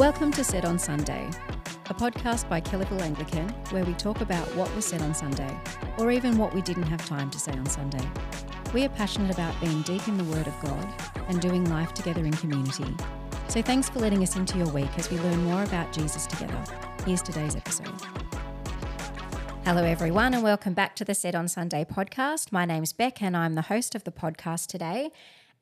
[0.00, 1.28] Welcome to Said on Sunday,
[1.90, 5.54] a podcast by Kellyville Anglican where we talk about what was said on Sunday,
[5.98, 8.00] or even what we didn't have time to say on Sunday.
[8.72, 10.88] We are passionate about being deep in the Word of God
[11.28, 12.96] and doing life together in community.
[13.48, 16.64] So thanks for letting us into your week as we learn more about Jesus together.
[17.04, 18.00] Here's today's episode.
[19.66, 22.52] Hello, everyone, and welcome back to the Said on Sunday podcast.
[22.52, 25.10] My name's Bek, and I'm the host of the podcast today.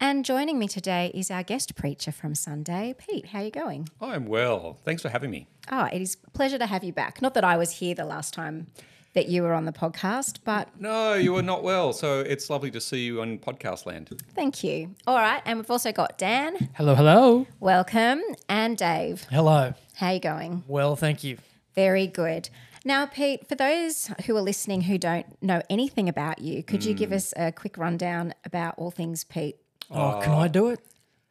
[0.01, 3.27] And joining me today is our guest preacher from Sunday, Pete.
[3.27, 3.89] How are you going?
[4.01, 4.79] I'm well.
[4.84, 5.48] Thanks for having me.
[5.73, 7.20] Oh, it is a pleasure to have you back.
[7.20, 8.69] Not that I was here the last time
[9.15, 12.70] that you were on the podcast, but No, you were not well, so it's lovely
[12.70, 14.23] to see you on podcast land.
[14.37, 14.95] thank you.
[15.05, 16.70] All right, and we've also got Dan.
[16.75, 17.48] Hello, hello.
[17.59, 19.27] Welcome, and Dave.
[19.33, 19.75] Hello.
[19.95, 20.62] How are you going?
[20.69, 21.39] Well, thank you.
[21.75, 22.51] Very good.
[22.84, 26.92] Now, Pete, for those who are listening who don't know anything about you, could you
[26.92, 26.98] hmm.
[26.98, 29.56] give us a quick rundown about all things Pete?
[29.91, 30.81] Oh, can I do it?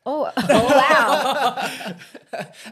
[0.05, 1.69] Oh, wow.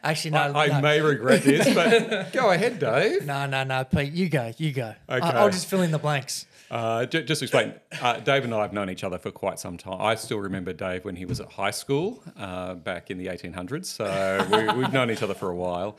[0.04, 0.54] Actually, no.
[0.56, 0.82] I no.
[0.82, 3.26] may regret this, but go ahead, Dave.
[3.26, 4.14] no, no, no, Pete.
[4.14, 4.54] You go.
[4.58, 4.94] You go.
[5.10, 5.28] I- Okay.
[5.28, 6.46] I'll just fill in the blanks.
[6.72, 9.60] Uh, ju- just to explain, uh, Dave and I have known each other for quite
[9.60, 10.02] some time.
[10.02, 13.86] I still remember Dave when he was at high school uh, back in the 1800s,
[13.86, 15.98] so we, we've known each other for a while.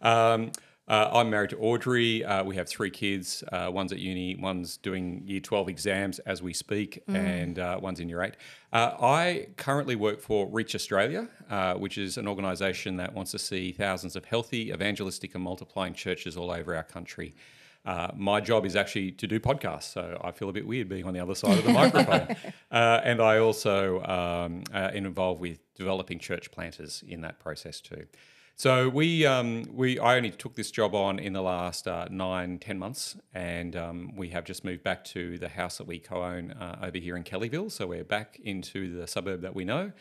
[0.00, 0.52] Um,
[0.88, 2.24] uh, I'm married to Audrey.
[2.24, 3.42] Uh, we have three kids.
[3.50, 7.98] Uh, one's at uni, one's doing year 12 exams as we speak, and uh, one's
[7.98, 8.34] in year eight.
[8.72, 13.38] Uh, I currently work for Reach Australia, uh, which is an organisation that wants to
[13.38, 17.34] see thousands of healthy, evangelistic, and multiplying churches all over our country.
[17.86, 21.04] Uh, my job is actually to do podcasts, so I feel a bit weird being
[21.04, 22.36] on the other side of the microphone.
[22.70, 27.80] Uh, and I also um, uh, am involved with developing church planters in that process
[27.80, 28.06] too.
[28.58, 32.58] So we, um, we, I only took this job on in the last uh, nine,
[32.58, 36.52] ten months, and um, we have just moved back to the house that we co-own
[36.52, 37.70] uh, over here in Kellyville.
[37.70, 39.92] So we're back into the suburb that we know,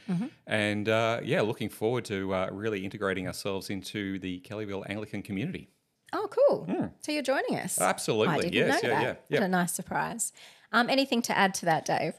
[0.47, 5.67] and uh, yeah, looking forward to uh, really integrating ourselves into the Kellyville Anglican community.
[6.13, 6.93] Oh, cool.
[7.01, 7.81] So you're joining us.
[7.81, 9.03] Absolutely, I didn't yes, know yeah, that.
[9.03, 9.39] yeah, yeah.
[9.41, 10.31] What a nice surprise.
[10.71, 12.13] Um, anything to add to that, Dave?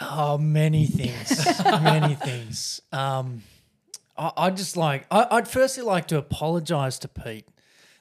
[0.00, 1.62] Oh, many things.
[1.64, 2.80] many things.
[2.90, 3.42] Um,
[4.18, 7.46] I, I'd just like, I, I'd firstly like to apologise to Pete.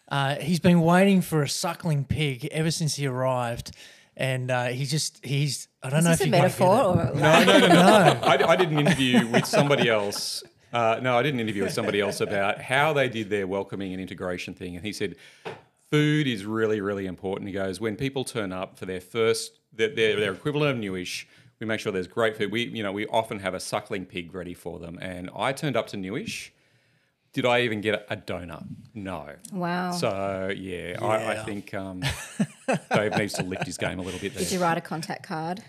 [0.08, 3.72] Uh, he's been waiting for a suckling pig ever since he arrived.
[4.18, 7.04] And uh, he just, he's, I don't Is know this if a you wanna metaphor
[7.04, 7.12] it.
[7.12, 8.20] or No, no, no, no.
[8.24, 10.42] I, I did an interview with somebody else.
[10.72, 13.92] Uh, no, I did an interview with somebody else about how they did their welcoming
[13.94, 14.76] and integration thing.
[14.76, 15.16] And he said,
[15.92, 17.48] food is really, really important.
[17.48, 21.28] He goes, when people turn up for their first, their, their, their equivalent of newish,
[21.60, 22.52] we make sure there's great food.
[22.52, 24.98] We, you know, we often have a suckling pig ready for them.
[25.02, 26.52] And I turned up to newish.
[27.34, 28.66] Did I even get a donut?
[28.94, 29.30] No.
[29.52, 29.92] Wow.
[29.92, 32.02] So yeah, I, I think um,
[32.94, 34.44] Dave needs to lift his game a little bit there.
[34.44, 35.62] Did you write a contact card?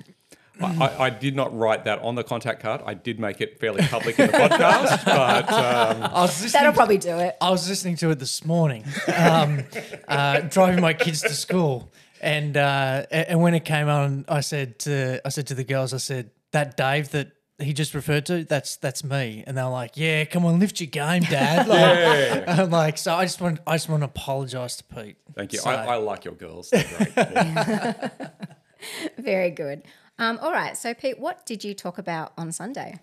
[0.60, 2.80] I, I- I did not write that on the contact card.
[2.86, 6.72] I did make it fairly public in the podcast, but um, I was listening That'll
[6.72, 7.36] to- probably do it.
[7.42, 9.64] I was listening to it this morning, um,
[10.08, 14.78] uh, driving my kids to school, and uh, and when it came on, I said
[14.80, 18.44] to I said to the girls, I said that Dave that he just referred to,
[18.44, 21.66] that's that's me, and they're like, yeah, come on, lift your game, Dad.
[21.68, 22.44] Like, yeah.
[22.62, 25.16] I'm like, so I just want I just want to apologise to Pete.
[25.34, 25.58] thank you.
[25.60, 26.70] So- I, I like your girls.
[27.16, 28.10] Yeah.
[29.18, 29.82] Very good.
[30.18, 30.76] Um, all right.
[30.76, 33.00] So, Pete, what did you talk about on Sunday?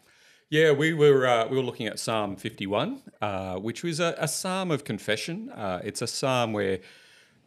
[0.50, 4.28] Yeah, we were uh, we were looking at Psalm 51, uh, which was a, a
[4.28, 5.50] psalm of confession.
[5.50, 6.80] Uh, it's a psalm where,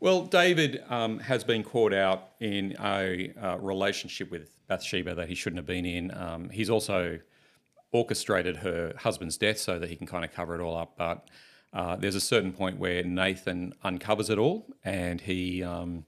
[0.01, 5.35] well, David um, has been caught out in a uh, relationship with Bathsheba that he
[5.35, 6.13] shouldn't have been in.
[6.15, 7.19] Um, he's also
[7.93, 10.95] orchestrated her husband's death so that he can kind of cover it all up.
[10.97, 11.29] But
[11.73, 15.63] uh, there's a certain point where Nathan uncovers it all, and he.
[15.63, 16.05] Um,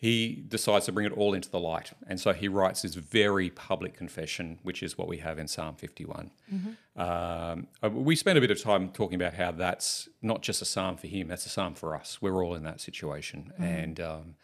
[0.00, 1.92] he decides to bring it all into the light.
[2.06, 5.74] And so he writes this very public confession, which is what we have in Psalm
[5.74, 6.30] 51.
[6.96, 10.64] Um, uh, we spent a bit of time talking about how that's not just a
[10.64, 12.22] psalm for him, that's a psalm for us.
[12.22, 13.52] We're all in that situation.
[13.58, 14.36] And, um,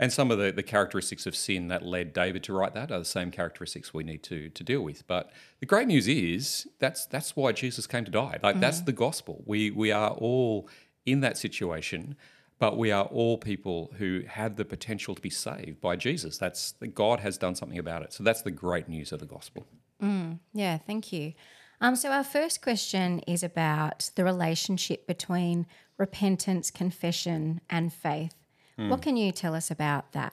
[0.00, 2.98] and some of the, the characteristics of sin that led David to write that are
[2.98, 5.06] the same characteristics we need to, to deal with.
[5.06, 8.40] But the great news is that's, that's why Jesus came to die.
[8.42, 9.44] Like, that's the gospel.
[9.46, 10.68] We, we are all
[11.06, 12.16] in that situation
[12.64, 16.38] but we are all people who have the potential to be saved by Jesus.
[16.38, 18.14] That's God has done something about it.
[18.14, 19.66] So that's the great news of the gospel.
[20.54, 21.34] Yeah, thank you.
[21.82, 25.66] Um, so, our first question is about the relationship between
[25.98, 28.34] repentance, confession, and faith.
[28.88, 30.32] What can you tell us about that?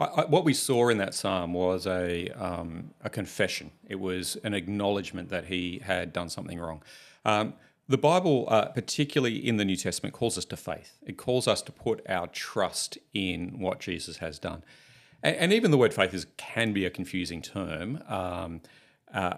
[0.00, 3.72] I, I, what we saw in that psalm was a um, a confession.
[3.86, 6.82] It was an acknowledgement that he had done something wrong.
[7.26, 7.52] Um,
[7.88, 10.98] the Bible, uh, particularly in the New Testament, calls us to faith.
[11.06, 14.62] It calls us to put our trust in what Jesus has done.
[15.22, 18.02] And, and even the word faith is, can be a confusing term.
[18.06, 18.60] Um,
[19.12, 19.34] uh,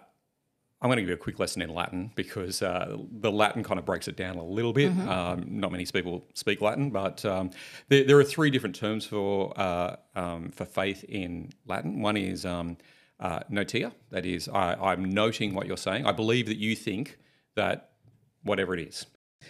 [0.83, 3.79] I'm going to give you a quick lesson in Latin because uh, the Latin kind
[3.79, 4.91] of breaks it down a little bit.
[5.07, 7.51] Um, not many people speak Latin, but um,
[7.89, 12.01] there, there, are three different terms for uh, um, for faith in Latin.
[12.01, 12.79] One is um,
[13.21, 16.07] uh, notitia, that is, I, am noting what you're saying.
[16.07, 17.19] I believe that you think
[17.55, 17.90] that
[18.43, 19.07] whatever it is.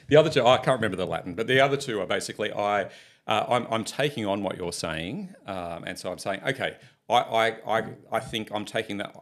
[0.08, 2.90] The other two, I can't remember the Latin, but the other two are basically I.
[3.26, 6.78] Uh, I'm, I'm, taking on what you're saying, um, and so I'm saying, okay,
[7.10, 9.14] I, I, I, think I'm taking that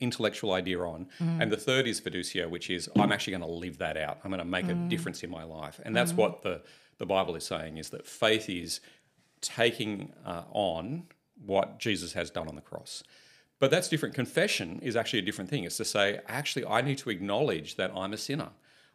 [0.00, 1.08] intellectual idea on.
[1.20, 1.42] Mm.
[1.42, 4.18] And the third is fiducia, which is I'm actually going to live that out.
[4.24, 4.86] I'm going to make mm.
[4.86, 5.80] a difference in my life.
[5.84, 6.16] And that's mm.
[6.16, 6.62] what the,
[6.98, 8.80] the Bible is saying is that faith is
[9.40, 11.04] taking uh, on
[11.44, 13.02] what Jesus has done on the cross.
[13.58, 14.14] But that's different.
[14.14, 15.64] Confession is actually a different thing.
[15.64, 18.50] It's to say, actually, I need to acknowledge that I'm a sinner.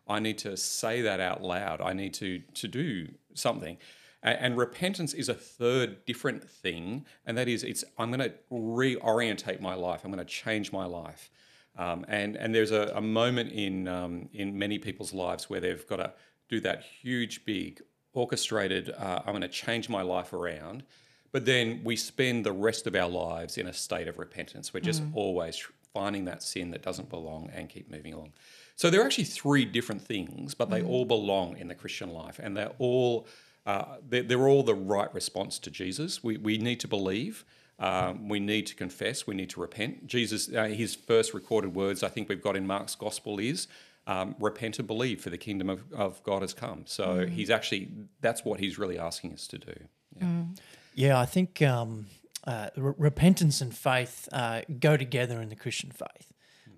[0.07, 1.81] I need to say that out loud.
[1.81, 3.77] I need to, to do something.
[4.23, 9.61] And repentance is a third different thing, and that is it's I'm going to reorientate
[9.61, 10.01] my life.
[10.03, 11.31] I'm going to change my life.
[11.75, 15.87] Um, and and there's a, a moment in um, in many people's lives where they've
[15.87, 16.13] got to
[16.49, 17.81] do that huge, big,
[18.13, 18.91] orchestrated.
[18.91, 20.83] Uh, I'm going to change my life around,
[21.31, 24.71] but then we spend the rest of our lives in a state of repentance.
[24.71, 25.15] We're just mm.
[25.15, 28.33] always finding that sin that doesn't belong and keep moving along.
[28.81, 30.89] So there are actually three different things, but they mm.
[30.89, 33.27] all belong in the Christian life, and they're all
[33.67, 36.23] uh, they're, they're, all the right response to Jesus.
[36.23, 37.45] We, we need to believe.
[37.77, 39.27] Um, we need to confess.
[39.27, 40.07] We need to repent.
[40.07, 43.67] Jesus, uh, his first recorded words, I think we've got in Mark's gospel, is
[44.07, 46.85] um, repent and believe, for the kingdom of, of God has come.
[46.87, 47.29] So mm.
[47.29, 47.91] he's actually,
[48.21, 49.75] that's what he's really asking us to do.
[50.17, 50.57] Yeah, mm.
[50.95, 52.07] yeah I think um,
[52.47, 56.30] uh, re- repentance and faith uh, go together in the Christian faith.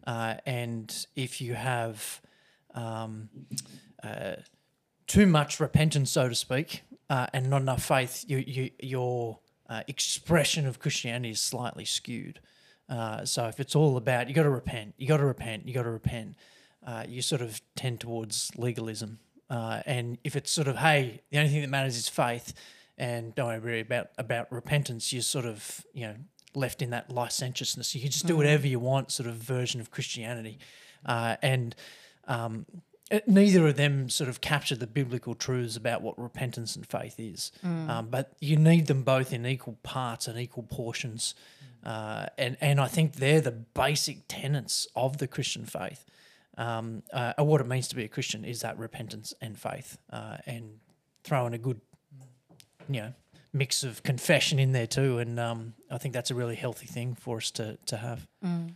[0.05, 2.21] Uh, and if you have
[2.75, 3.29] um,
[4.03, 4.35] uh,
[5.07, 9.39] too much repentance, so to speak, uh, and not enough faith, you, you, your
[9.69, 12.39] uh, expression of Christianity is slightly skewed.
[12.89, 15.73] Uh, so if it's all about you got to repent, you got to repent, you
[15.73, 16.35] got to repent,
[16.85, 19.19] uh, you sort of tend towards legalism.
[19.49, 22.53] And if it's sort of hey, the only thing that matters is faith,
[22.97, 26.15] and don't worry about about repentance, you're sort of you know
[26.55, 27.93] left in that licentiousness.
[27.95, 28.37] You can just do mm.
[28.37, 30.59] whatever you want, sort of version of Christianity,
[31.05, 31.75] uh, and
[32.27, 32.65] um,
[33.11, 37.15] uh, neither of them sort of capture the biblical truths about what repentance and faith
[37.19, 37.51] is.
[37.65, 37.89] Mm.
[37.89, 41.35] Um, but you need them both in equal parts and equal portions.
[41.83, 46.05] Uh, and, and I think they're the basic tenets of the Christian faith.
[46.57, 50.37] Um, uh, what it means to be a Christian is that repentance and faith, uh,
[50.45, 50.79] and
[51.23, 51.81] throwing a good,
[52.87, 53.13] you know,
[53.53, 55.19] mix of confession in there too.
[55.19, 58.27] And um, I think that's a really healthy thing for us to to have.
[58.43, 58.73] Mm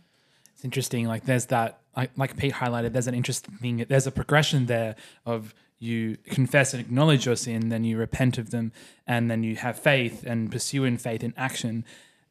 [0.58, 1.06] it's interesting.
[1.06, 3.86] Like there's that, like, like Pete highlighted, there's an interesting thing.
[3.88, 8.50] There's a progression there of you confess and acknowledge your sin, then you repent of
[8.50, 8.72] them,
[9.06, 11.84] and then you have faith and pursue in faith in action.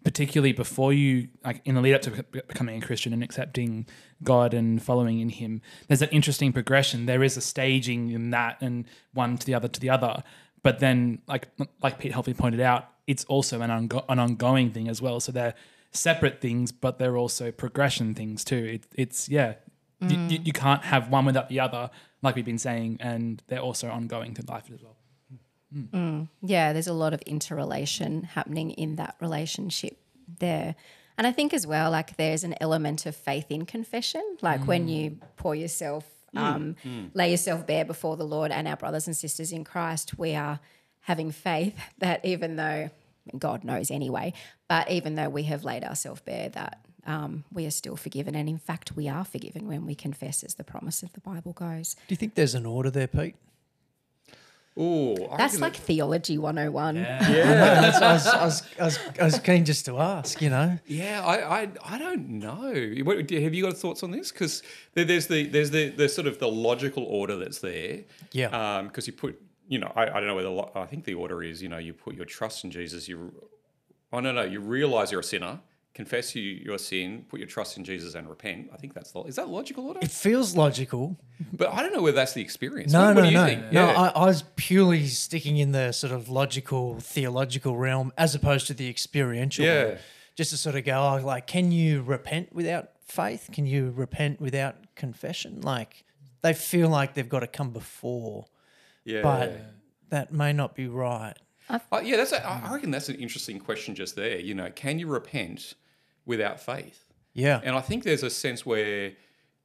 [0.04, 3.86] Particularly before you, like in the lead up to becoming a Christian and accepting
[4.22, 7.06] God and following in Him, there's an interesting progression.
[7.06, 10.22] There is a staging in that, and one to the other to the other.
[10.64, 11.48] But then, like
[11.82, 15.20] like Pete helpfully pointed out, it's also an, ongo- an ongoing thing as well.
[15.20, 15.56] So they're
[15.92, 18.80] separate things, but they're also progression things too.
[18.80, 19.56] It, it's yeah,
[20.02, 20.32] mm.
[20.32, 21.90] you, you, can't have one without the other,
[22.22, 24.98] like we've been saying, and they're also ongoing to life as well.
[25.74, 25.90] Mm.
[25.90, 26.28] Mm.
[26.42, 29.98] Yeah, there's a lot of interrelation happening in that relationship
[30.40, 30.76] there.
[31.18, 34.88] And I think as well, like there's an element of faith in confession, like when
[34.88, 34.92] mm.
[34.92, 36.06] you pour yourself.
[36.36, 37.10] Um, mm.
[37.14, 40.60] lay yourself bare before the Lord and our brothers and sisters in Christ, we are
[41.02, 42.90] having faith that even though
[43.38, 44.34] God knows anyway.
[44.68, 48.36] But even though we have laid ourselves bare, that um, we are still forgiven.
[48.36, 51.54] And in fact, we are forgiven when we confess, as the promise of the Bible
[51.54, 51.96] goes.
[52.08, 53.36] Do you think there's an order there, Pete?
[54.80, 56.96] Oh, that's like theology 101.
[56.96, 57.92] Yeah, yeah.
[58.02, 60.78] I, was, I, was, I, was, I was keen just to ask, you know.
[60.86, 62.74] Yeah, I, I, I don't know.
[63.04, 64.32] What, have you got thoughts on this?
[64.32, 64.62] Because
[64.94, 68.02] there's the there's the the sort of the logical order that's there.
[68.32, 68.84] Yeah.
[68.84, 71.44] Because um, you put you know, I, I don't know whether I think the order
[71.44, 73.08] is, you know, you put your trust in Jesus.
[73.08, 73.34] You,
[74.14, 75.60] oh no, no, you realize you're a sinner,
[75.98, 78.70] confess you, your sin, put your trust in Jesus, and repent.
[78.74, 80.00] I think that's the, is that logical order?
[80.02, 81.18] It feels logical,
[81.52, 82.94] but I don't know whether that's the experience.
[82.94, 83.72] No, what, no, what no, think?
[83.72, 83.88] no.
[83.88, 84.00] Yeah.
[84.00, 88.74] I, I, was purely sticking in the sort of logical, theological realm as opposed to
[88.74, 89.66] the experiential.
[89.66, 89.98] Yeah.
[90.36, 93.50] Just to sort of go, oh, like, can you repent without faith?
[93.52, 95.62] Can you repent without confession?
[95.62, 96.06] Like,
[96.44, 98.46] they feel like they've got to come before
[99.08, 99.22] yeah.
[99.22, 99.62] But
[100.10, 101.34] that may not be right.
[101.70, 102.34] Uh, yeah, that's.
[102.34, 104.38] A, I reckon that's an interesting question just there.
[104.38, 105.76] You know, can you repent
[106.28, 107.06] without faith?
[107.34, 107.60] Yeah.
[107.64, 109.14] And I think there's a sense where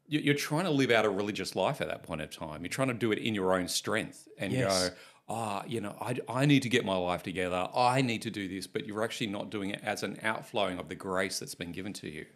[0.07, 2.63] you're trying to live out a religious life at that point in time.
[2.63, 4.91] You're trying to do it in your own strength and yes.
[4.91, 4.95] go,
[5.29, 7.69] ah, oh, you know, I, I need to get my life together.
[7.75, 10.89] I need to do this, but you're actually not doing it as an outflowing of
[10.89, 12.27] the grace that's been given to you.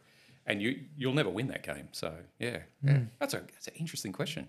[0.47, 1.89] and you you'll never win that game.
[1.93, 3.01] So yeah, yeah.
[3.19, 4.49] that's a that's an interesting question.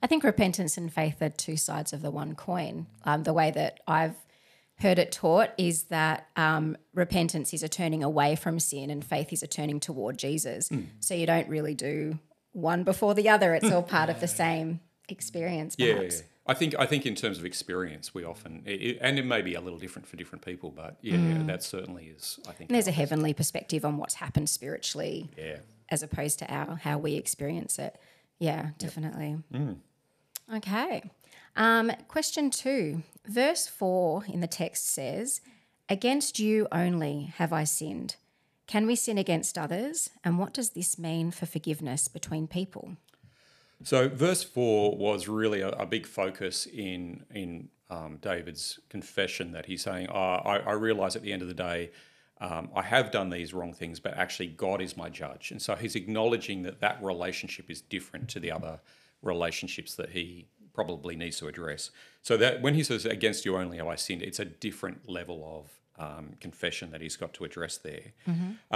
[0.00, 2.86] I think repentance and faith are two sides of the one coin.
[3.04, 4.14] Um, the way that I've
[4.80, 9.32] heard it taught is that um, repentance is a turning away from sin and faith
[9.32, 10.68] is a turning toward Jesus.
[11.00, 12.18] So you don't really do
[12.52, 13.54] one before the other.
[13.54, 16.16] It's all part of the same experience, Yeah, perhaps.
[16.18, 16.22] yeah.
[16.50, 19.52] I think I think in terms of experience, we often it, and it may be
[19.54, 22.38] a little different for different people, but yeah, that certainly is.
[22.48, 25.58] I think And there's a heavenly perspective on what's happened spiritually yeah.
[25.90, 28.00] as opposed to our how we experience it.
[28.38, 29.36] Yeah, definitely.
[30.54, 31.02] Okay.
[31.56, 35.40] Um, question two, verse four in the text says,
[35.88, 38.16] "Against you only have I sinned."
[38.66, 40.10] Can we sin against others?
[40.22, 42.98] And what does this mean for forgiveness between people?
[43.82, 49.66] So verse four was really a, a big focus in in um, David's confession that
[49.66, 51.90] he's saying, oh, I, I realize at the end of the day,
[52.40, 55.74] um, I have done these wrong things, but actually God is my judge, and so
[55.74, 58.80] he's acknowledging that that relationship is different to the other
[59.22, 60.46] relationships that he
[60.78, 61.82] probably needs to address.
[62.28, 65.38] So that when he says against you only have I sinned, it's a different level
[65.56, 65.64] of
[66.04, 68.06] um, confession that he's got to address there.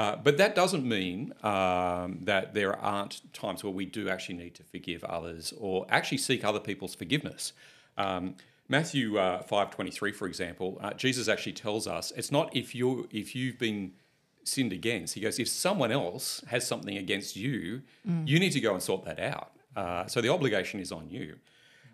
[0.01, 1.19] Uh, but that doesn't mean
[1.55, 6.19] um, that there aren't times where we do actually need to forgive others or actually
[6.19, 7.43] seek other people's forgiveness.
[8.05, 8.25] Um,
[8.77, 12.75] Matthew uh, five twenty three, for example, uh, Jesus actually tells us it's not if
[12.79, 12.89] you
[13.23, 13.83] if you've been
[14.55, 15.15] sinned against.
[15.17, 17.61] He goes, if someone else has something against you,
[18.31, 19.51] you need to go and sort that out.
[19.81, 21.29] Uh, so the obligation is on you.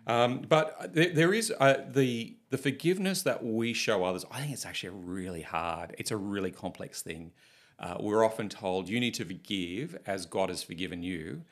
[0.07, 4.25] Um, but there, there is uh, the the forgiveness that we show others.
[4.31, 5.95] I think it's actually really hard.
[5.97, 7.31] It's a really complex thing.
[7.77, 11.43] Uh, we're often told you need to forgive as God has forgiven you,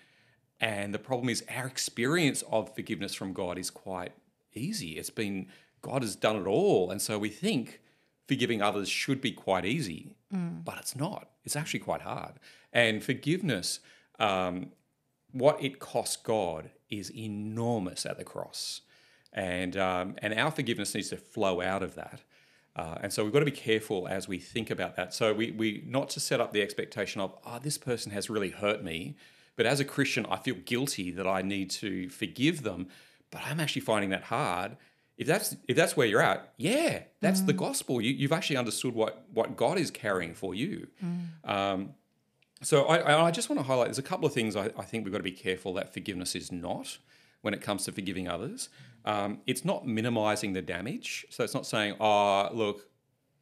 [0.60, 4.12] and the problem is our experience of forgiveness from God is quite
[4.54, 4.98] easy.
[4.98, 5.48] It's been
[5.82, 7.82] God has done it all, and so we think
[8.28, 10.16] forgiving others should be quite easy,
[10.66, 11.30] but it's not.
[11.46, 12.34] It's actually quite hard.
[12.74, 13.80] And forgiveness,
[14.20, 14.72] um,
[15.32, 18.82] what it costs God is enormous at the cross,
[19.34, 22.22] and um, and our forgiveness needs to flow out of that.
[22.76, 25.12] Uh, and so we've got to be careful as we think about that.
[25.12, 28.52] So we, we not to set up the expectation of, oh, this person has really
[28.52, 29.16] hurt me,
[29.56, 32.88] but as a Christian, I feel guilty that I need to forgive them,
[33.32, 34.78] but I'm actually finding that hard.
[35.18, 38.00] If that's if that's where you're at, yeah, that's the gospel.
[38.00, 40.88] You, you've actually understood what what God is carrying for you.
[41.44, 41.96] Um,
[42.62, 44.84] so I, I I just want to highlight there's a couple of things I, I
[44.84, 46.98] think we've got to be careful that forgiveness is not
[47.42, 48.70] when it comes to forgiving others.
[49.06, 51.26] Um, it's not minimizing the damage.
[51.30, 52.90] So it's not saying, oh, look,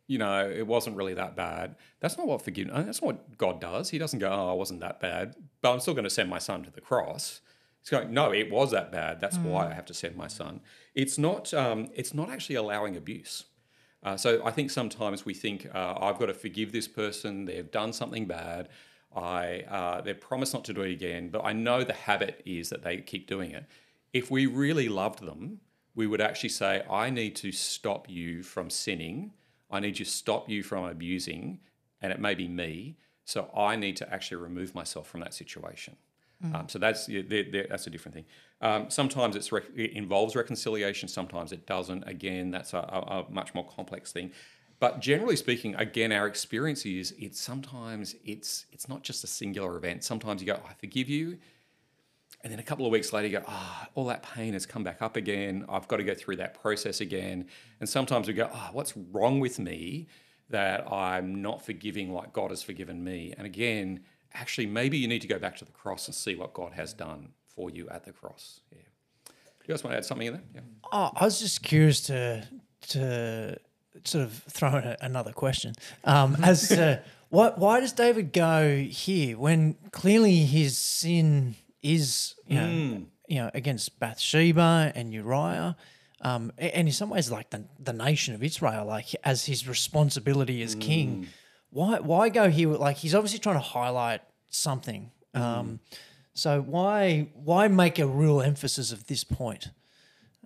[0.08, 1.76] you know, it wasn't really that bad.
[2.00, 3.90] That's not what forgiveness, that's not what God does.
[3.90, 6.38] He doesn't go, oh, it wasn't that bad, but I'm still going to send my
[6.38, 7.42] son to the cross.
[7.82, 9.22] It's going, no, it was that bad.
[9.22, 10.62] That's why I have to send my son.
[10.96, 13.46] It's not, um, it's not actually allowing abuse.
[14.02, 17.46] Uh, so I think sometimes we think uh, I've got to forgive this person.
[17.46, 18.70] They've done something bad.
[19.16, 22.70] I uh, they promise not to do it again, but I know the habit is
[22.70, 23.66] that they keep doing it.
[24.14, 25.60] If we really loved them,
[25.96, 29.32] we would actually say, "I need to stop you from sinning.
[29.72, 31.60] I need to stop you from abusing,
[32.02, 32.98] and it may be me.
[33.24, 35.96] So I need to actually remove myself from that situation."
[36.54, 38.26] Um, so that's they're- they're- that's a different thing.
[38.62, 41.08] Um, sometimes it's rec- it involves reconciliation.
[41.08, 42.04] Sometimes it doesn't.
[42.08, 44.32] Again, that's a, a, a much more complex thing.
[44.80, 49.78] But generally speaking, again, our experience is it's sometimes it's it's not just a singular
[49.78, 50.04] event.
[50.04, 51.38] Sometimes you go, I forgive you,
[52.46, 54.84] and then a couple of weeks later you go, ah, all that pain has come
[54.84, 55.66] back up again.
[55.68, 57.48] I've got to go through that process again.
[57.80, 60.08] And sometimes we go, ah, what's wrong with me
[60.52, 63.34] that I'm not forgiving like God has forgiven me?
[63.36, 64.02] And again,
[64.36, 66.94] actually, maybe you need to go back to the cross and see what God has
[66.94, 68.60] done for you at the cross.
[68.72, 68.80] Yeah.
[69.26, 69.34] Do
[69.68, 70.44] you guys want to add something in there?
[70.54, 70.62] Yeah.
[70.92, 72.48] Oh, I was just curious to
[72.90, 73.58] to
[74.04, 75.74] sort of throw in a, another question
[76.04, 82.56] um, as to what why does David go here when clearly his sin is you
[82.56, 85.76] know you know against Bathsheba and Uriah.
[86.22, 90.64] Um, and in some ways, like the, the nation of Israel, like as his responsibility
[90.64, 91.28] as king,
[91.70, 92.70] why why go here?
[92.70, 95.12] Like he's obviously trying to highlight something.
[95.34, 95.82] Um,
[96.34, 99.70] so why why make a real emphasis of this point?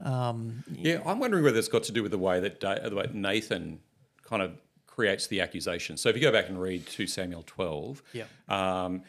[0.03, 3.79] Yeah, I'm wondering whether it's got to do with the way that the way Nathan
[4.23, 4.53] kind of
[4.87, 5.97] creates the accusation.
[5.97, 8.25] So if you go back and read 2 Samuel 12, Yeah.
[8.47, 9.03] um,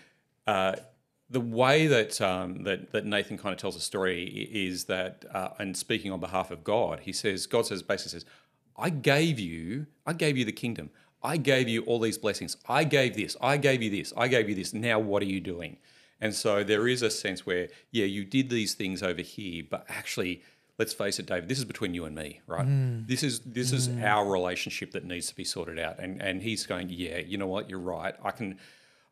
[0.46, 0.76] uh,
[1.28, 5.50] the way that, um, that that Nathan kind of tells the story is that, uh,
[5.58, 8.24] and speaking on behalf of God, he says, God says basically says,
[8.76, 10.90] I gave you, I gave you the kingdom.
[11.22, 12.56] I gave you all these blessings.
[12.68, 13.36] I gave this.
[13.42, 14.12] I gave you this.
[14.16, 14.72] I gave you this.
[14.72, 15.76] Now what are you doing?
[16.20, 19.84] And so there is a sense where, yeah, you did these things over here, but
[19.88, 20.42] actually,
[20.80, 22.66] let's face it, David, this is between you and me, right?
[23.06, 26.00] This is this is our relationship that needs to be sorted out.
[26.00, 28.14] And and he's going, yeah, you know what, you're right.
[28.24, 28.58] I can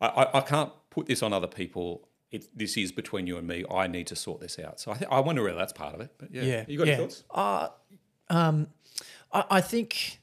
[0.01, 2.09] I, I, can't put this on other people.
[2.31, 3.65] It, this is between you and me.
[3.71, 4.81] I need to sort this out.
[4.81, 6.13] So I, th- I wonder whether that's part of it.
[6.19, 6.93] But yeah, Yeah, you got yeah.
[6.95, 7.25] any thoughts?
[7.31, 7.69] Uh,
[8.31, 8.69] um,
[9.33, 10.21] I, I think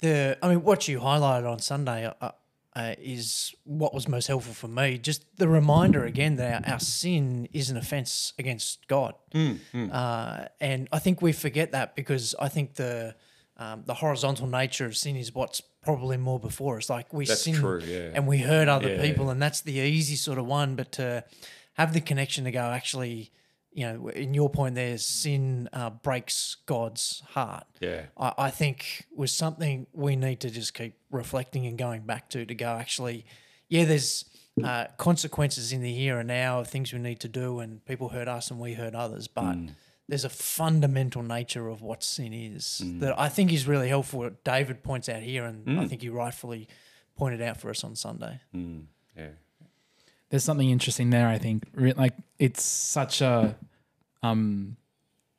[0.00, 0.38] the.
[0.42, 2.10] I mean, what you highlighted on Sunday
[2.74, 4.98] uh, is what was most helpful for me.
[4.98, 9.14] Just the reminder again that our, our sin is an offense against God,
[9.74, 13.14] Uh, and I think we forget that because I think the
[13.58, 16.88] um, the horizontal nature of sin is what's probably more before us.
[16.88, 18.10] Like we That's sin true, yeah.
[18.14, 19.02] and we hurt other Yeah.
[19.02, 20.74] people, and that's the easy sort of one.
[20.74, 21.24] But to
[21.74, 23.30] have the connection to go, actually,
[23.72, 27.64] you know, in your point, there, sin uh, breaks God's heart.
[27.80, 28.02] Yeah.
[28.16, 32.44] I, I think was something we need to just keep reflecting and going back to
[32.44, 33.24] to go actually,
[33.68, 34.24] yeah, there's
[34.62, 38.10] uh, consequences in the here and now of things we need to do, and people
[38.10, 39.56] hurt us and we hurt others, but.
[40.08, 44.18] There's a fundamental nature of what sin is that I think is really helpful.
[44.18, 46.68] What David points out here, and I think he rightfully
[47.16, 48.40] pointed out for us on Sunday.
[49.16, 49.28] Yeah.
[50.32, 51.28] There's something interesting there.
[51.28, 53.54] I think like it's such a
[54.22, 54.78] um,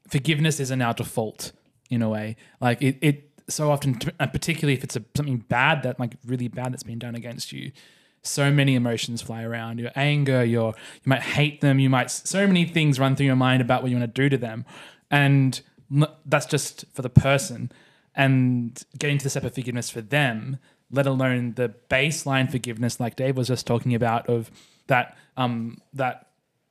[0.08, 1.52] forgiveness isn't our default
[1.90, 2.36] in a way.
[2.62, 6.74] Like it, it so often, particularly if it's a, something bad that like really bad
[6.74, 7.72] that's been done against you.
[8.22, 9.80] So many emotions fly around.
[9.80, 11.80] Your anger, your you might hate them.
[11.80, 14.30] You might so many things run through your mind about what you want to do
[14.30, 14.64] to them,
[15.10, 15.60] and
[16.24, 17.72] that's just for the person.
[18.16, 20.60] And getting to the step of forgiveness for them,
[20.92, 24.52] let alone the baseline forgiveness, like Dave was just talking about, of
[24.88, 26.28] that um that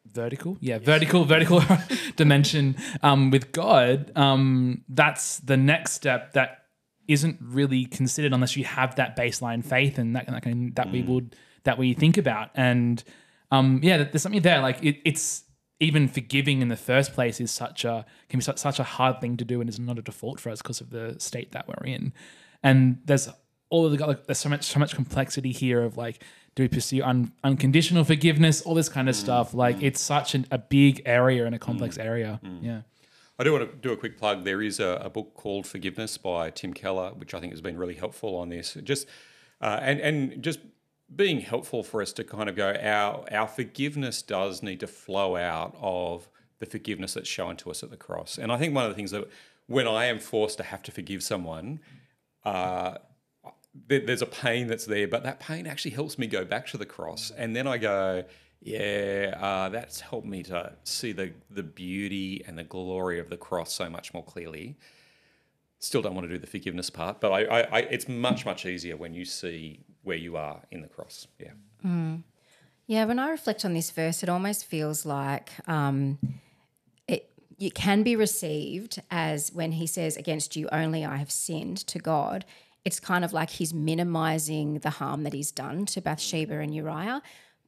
[0.07, 0.57] vertical?
[0.61, 1.63] Yeah vertical vertical
[2.17, 6.63] dimension um with god um that's the next step that
[7.09, 11.03] isn't really considered unless you have that baseline faith and that, that, kind that we
[11.03, 12.51] would that we think about.
[12.55, 13.03] And
[13.51, 15.45] um yeah there's something there like it, it's
[15.81, 19.21] even forgiving in the first place is such a can be such, such a hard
[19.21, 21.67] thing to do and is not a default for us because of the state that
[21.67, 22.13] we're in.
[22.63, 23.29] And there's
[23.69, 26.23] all of the like, there's so much so much complexity here of like
[26.55, 30.47] do we pursue un, unconditional forgiveness all this kind of stuff like it's such an,
[30.51, 32.83] a big area and a complex area yeah
[33.39, 34.45] I do want to do a quick plug.
[34.45, 37.77] There is a, a book called Forgiveness by Tim Keller, which I think has been
[37.77, 38.77] really helpful on this.
[38.85, 39.09] Just
[39.61, 40.61] uh, and and just
[41.15, 42.73] being helpful for us to kind of go.
[42.73, 47.83] Our our forgiveness does need to flow out of the forgiveness that's shown to us
[47.83, 48.39] at the cross.
[48.39, 49.29] And I think one of the things that
[49.67, 51.81] when I am forced to have to forgive someone,
[52.45, 52.99] uh,
[53.75, 56.87] there's a pain that's there, but that pain actually helps me go back to the
[56.87, 58.25] cross, and then I go,
[58.61, 63.37] yeah, uh, that's helped me to see the the beauty and the glory of the
[63.37, 64.77] cross so much more clearly.
[65.81, 68.67] Still don't want to do the forgiveness part, but I, I, I it's much much
[68.67, 71.27] easier when you see where you are in the cross.
[71.41, 71.53] Yeah,
[72.87, 76.19] Yeah, when I reflect on this verse, it almost feels like um,
[77.09, 81.79] it it can be received as when he says, "Against you only I have sinned."
[81.89, 82.45] To God,
[82.85, 87.23] it's kind of like he's minimizing the harm that he's done to Bathsheba and Uriah.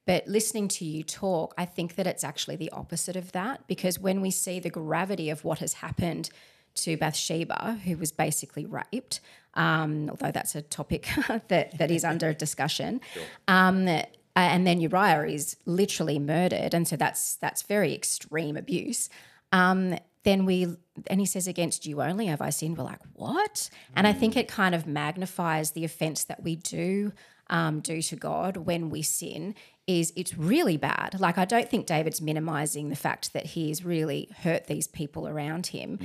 [0.07, 3.98] But listening to you talk, I think that it's actually the opposite of that because
[3.98, 6.31] when we see the gravity of what has happened
[6.77, 9.20] to Bathsheba, who was basically raped,
[9.55, 11.09] um, although that's a topic
[11.48, 13.00] that, that is under discussion.
[13.48, 14.03] Um, uh,
[14.40, 19.09] and then Uriah is literally murdered, and so that's that's very extreme abuse.
[19.53, 20.77] Um, then we
[21.09, 24.37] and he says, "Against you only have I sinned." We're like, "What?" And I think
[24.37, 27.12] it kind of magnifies the offense that we do
[27.50, 29.54] um, do to God when we sin.
[29.87, 31.20] Is it's really bad.
[31.20, 35.66] Like I don't think David's minimizing the fact that he's really hurt these people around
[35.68, 35.98] him,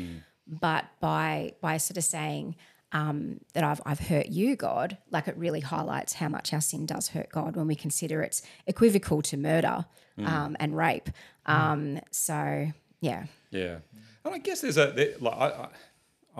[0.45, 2.55] but by by sort of saying
[2.91, 6.85] um, that I've I've hurt you, God, like it really highlights how much our sin
[6.85, 9.85] does hurt God when we consider it's equivocal to murder
[10.25, 11.09] um, and rape.
[11.45, 12.67] Um, so
[12.99, 13.77] yeah, yeah.
[14.25, 15.67] And I guess there's a there, like I, I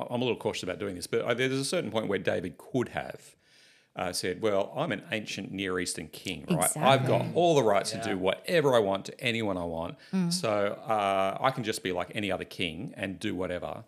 [0.10, 2.58] I'm a little cautious about doing this, but I, there's a certain point where David
[2.58, 3.36] could have.
[3.96, 6.70] Uh, said, "Well, I'm an ancient Near Eastern king, right?
[6.78, 9.98] I've got all the rights to do whatever I want to anyone I want.
[10.32, 10.50] So
[10.88, 13.84] uh, I can just be like any other king and do whatever."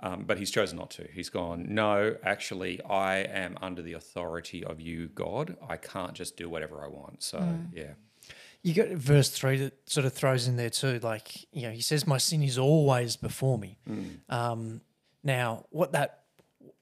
[0.00, 1.08] Um, but he's chosen not to.
[1.10, 5.56] He's gone, no, actually, I am under the authority of you, God.
[5.66, 7.22] I can't just do whatever I want.
[7.22, 7.38] So,
[7.72, 7.94] yeah.
[8.66, 10.98] You got verse three that sort of throws in there too.
[10.98, 13.78] Like, you know, he says, My sin is always before me.
[14.28, 14.80] Um,
[15.22, 16.22] now, what that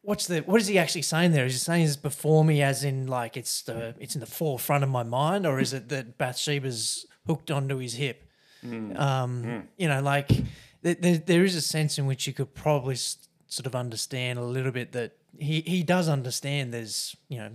[0.00, 1.44] what's the what is he actually saying there?
[1.46, 4.82] Is he saying it's before me as in like it's the it's in the forefront
[4.84, 8.24] of my mind, or is it that Bathsheba's hooked onto his hip?
[8.96, 12.94] Um, You know, like th- there, there is a sense in which you could probably
[12.94, 17.50] s- sort of understand a little bit that he, he does understand there's, you know,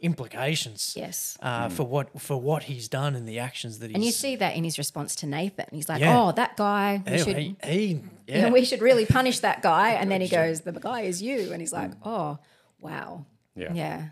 [0.00, 1.36] implications yes.
[1.42, 4.36] uh, for what for what he's done and the actions that he's And you see
[4.36, 5.66] that in his response to Nathan.
[5.72, 6.18] He's like, Yeah.
[6.18, 8.42] "Oh, that guy, we Ew, should, he, he you yeah.
[8.42, 11.52] know, we should really punish that guy." And then he goes, "The guy is you,"
[11.52, 12.38] and he's like, "Oh,
[12.80, 13.72] wow, Yeah.
[13.74, 14.08] yeah."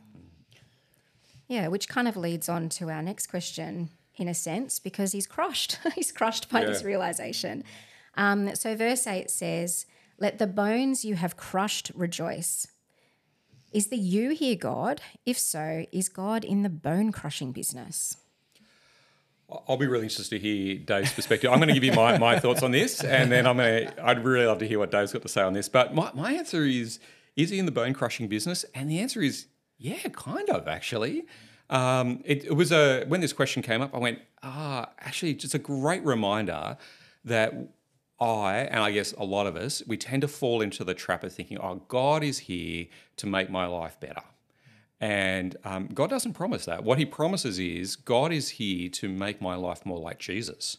[1.48, 5.26] Yeah, which kind of leads on to our next question in a sense, because he's
[5.26, 5.78] crushed.
[5.94, 7.64] he's crushed by this realization.
[8.16, 9.86] Um, so, verse 8 says,
[10.18, 12.66] Let the bones you have crushed rejoice.
[13.72, 15.00] Is the you here God?
[15.26, 18.16] If so, is God in the bone crushing business?
[19.66, 21.50] I'll be really interested to hear Dave's perspective.
[21.50, 24.06] I'm going to give you my, my thoughts on this, and then I'm going to.
[24.06, 25.68] I'd really love to hear what Dave's got to say on this.
[25.68, 26.98] But my, my answer is:
[27.36, 28.64] Is he in the bone crushing business?
[28.74, 29.46] And the answer is,
[29.78, 31.24] yeah, kind of actually.
[31.70, 35.54] Um, it, it was a when this question came up, I went, ah, actually, just
[35.54, 36.76] a great reminder
[37.24, 37.54] that
[38.20, 41.22] I and I guess a lot of us we tend to fall into the trap
[41.24, 44.22] of thinking, oh, God is here to make my life better.
[45.00, 46.82] And um, God doesn't promise that.
[46.82, 50.78] What He promises is God is here to make my life more like Jesus.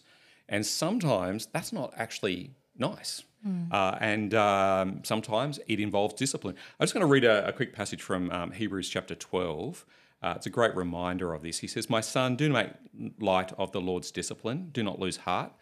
[0.50, 3.24] And sometimes that's not actually nice.
[3.72, 6.56] Uh, and um, sometimes it involves discipline.
[6.78, 9.86] I'm just going to read a, a quick passage from um, Hebrews chapter 12.
[10.22, 11.60] Uh, it's a great reminder of this.
[11.60, 14.72] He says, My son, do not make light of the Lord's discipline.
[14.74, 15.54] Do not lose heart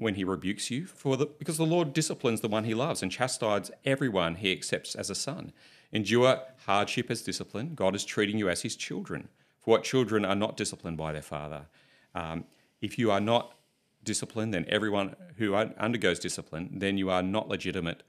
[0.00, 3.12] when he rebukes you, for the, because the Lord disciplines the one he loves and
[3.12, 5.52] chastises everyone he accepts as a son.
[5.92, 7.74] Endure hardship as discipline.
[7.74, 9.28] God is treating you as his children.
[9.60, 11.66] For what children are not disciplined by their father?
[12.14, 12.44] Um,
[12.80, 13.54] if you are not
[14.02, 18.02] disciplined, then everyone who undergoes discipline, then you are not legitimate.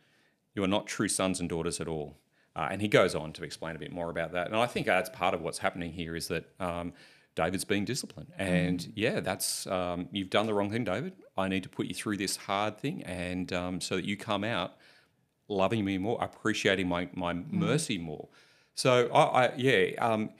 [0.55, 2.15] You are not true sons and daughters at all.
[2.55, 4.47] Uh, and he goes on to explain a bit more about that.
[4.47, 6.93] And I think that's part of what's happening here is that um,
[7.35, 8.31] David's being disciplined.
[8.37, 11.13] And yeah, that's um, you've done the wrong thing, David.
[11.37, 14.43] I need to put you through this hard thing, and um, so that you come
[14.43, 14.75] out
[15.47, 18.27] loving me more, appreciating my my mercy more.
[18.75, 19.91] So I, I yeah.
[19.99, 20.31] Um,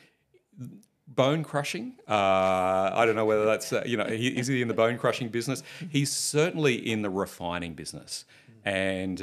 [1.07, 1.95] bone crushing.
[2.07, 4.97] Uh, I don't know whether that's uh, you know he, is he in the bone
[4.97, 5.63] crushing business?
[5.89, 8.25] He's certainly in the refining business,
[8.65, 9.21] and.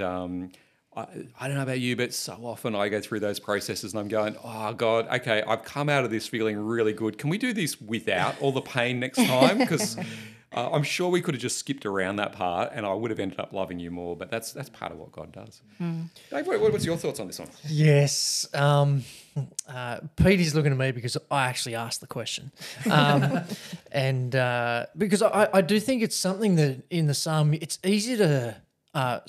[0.98, 1.06] I,
[1.38, 4.08] I don't know about you, but so often I go through those processes and I'm
[4.08, 7.18] going, oh God, okay, I've come out of this feeling really good.
[7.18, 9.58] Can we do this without all the pain next time?
[9.58, 9.96] Because
[10.52, 13.20] uh, I'm sure we could have just skipped around that part and I would have
[13.20, 14.16] ended up loving you more.
[14.16, 15.62] But that's that's part of what God does.
[15.78, 17.48] Dave, what, what's your thoughts on this one?
[17.68, 18.48] Yes.
[18.52, 19.04] Um,
[19.68, 22.50] uh, Petey's looking at me because I actually asked the question.
[22.90, 23.42] Um,
[23.92, 28.16] and uh, because I, I do think it's something that in the psalm, it's easy
[28.16, 28.56] to,
[28.98, 29.20] uh,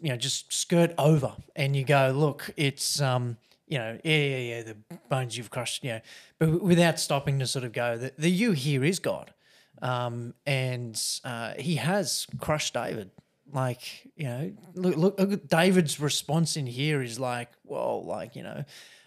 [0.00, 3.36] you know, just skirt over and you go, look, it's, um,
[3.66, 4.76] you know, yeah, yeah, yeah, the
[5.10, 6.00] bones you've crushed, you know,
[6.38, 9.34] but without stopping to sort of go, the, the you here is God.
[9.82, 13.10] Um, and uh, he has crushed David.
[13.52, 18.34] Like, you know, look, look, look at David's response in here is like, whoa, like,
[18.34, 18.64] you know,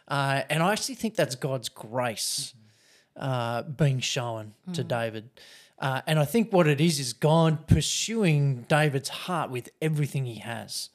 [0.08, 2.54] uh, and I actually think that's God's grace
[3.16, 5.30] uh, being shown to David.
[5.82, 10.36] Uh, and I think what it is is God pursuing David's heart with everything he
[10.36, 10.89] has.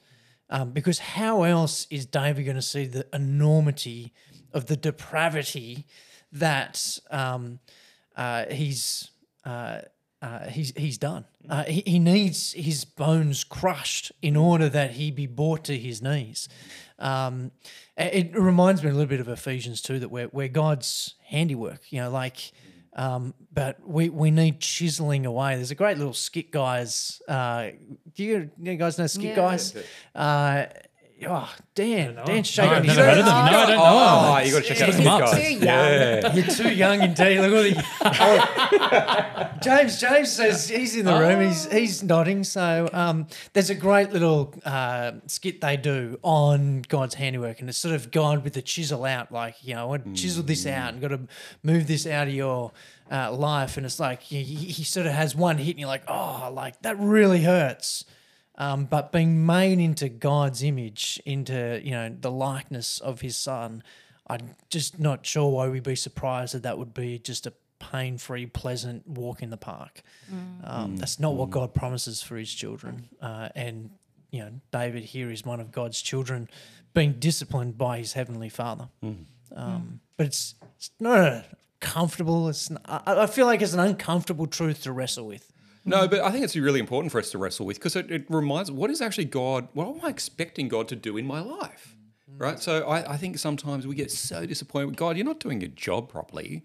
[0.49, 4.12] Um, because how else is David going to see the enormity
[4.53, 5.87] of the depravity
[6.31, 7.59] that um,
[8.16, 9.11] uh, he's
[9.44, 9.81] uh,
[10.22, 11.25] uh, he's he's done?
[11.49, 16.01] Uh, he, he needs his bones crushed in order that he be brought to his
[16.01, 16.49] knees.
[17.01, 17.51] Um,
[17.96, 21.90] it reminds me a little bit of Ephesians too, that we're, we're God's handiwork.
[21.90, 22.53] You know, like.
[22.97, 25.57] Um, but we, we need chiseling away.
[25.57, 27.21] There's a great little skit, guys.
[27.29, 27.69] Uh,
[28.15, 29.37] do you, you guys know skit, Yeah.
[29.37, 29.77] guys?
[30.15, 30.65] Uh,
[31.29, 33.18] oh, Dan, Dan shaking I've his never heard head.
[33.20, 33.35] of them.
[33.35, 33.85] No, I don't know.
[33.85, 35.20] Oh, you got to check out He's the them up.
[35.20, 35.35] guys.
[35.35, 35.62] too young.
[35.64, 36.35] Yeah.
[36.35, 37.40] You're too young indeed.
[37.40, 40.00] Look at the James.
[40.00, 41.40] James says he's in the room.
[41.40, 42.44] He's he's nodding.
[42.44, 47.79] So um, there's a great little uh, skit they do on God's handiwork, and it's
[47.79, 50.66] sort of God with the chisel out, like you know, I want to chisel this
[50.66, 51.20] out and got to
[51.62, 52.72] move this out of your
[53.11, 55.88] uh, life, and it's like he, he he sort of has one hit, and you're
[55.88, 58.05] like, oh, like that really hurts.
[58.59, 63.83] Um, but being made into God's image, into you know the likeness of His Son,
[64.29, 68.47] I'm just not sure why we'd be surprised that that would be just a pain-free,
[68.47, 70.03] pleasant walk in the park.
[70.64, 73.09] Um, That's not what God promises for His children.
[73.21, 73.90] Uh, and
[74.31, 76.49] you know, David here is one of God's children,
[76.95, 78.88] being disciplined by His heavenly Father.
[79.55, 81.45] Um, but it's it's not a
[81.81, 82.49] comfortable.
[82.49, 85.53] It's n- I, I feel like it's an uncomfortable truth to wrestle with.
[85.87, 88.27] No, but I think it's really important for us to wrestle with because it, it
[88.29, 91.96] reminds what is actually God, what am I expecting God to do in my life?
[92.37, 92.59] Right?
[92.59, 95.70] So I, I think sometimes we get so disappointed with God, you're not doing your
[95.70, 96.64] job properly.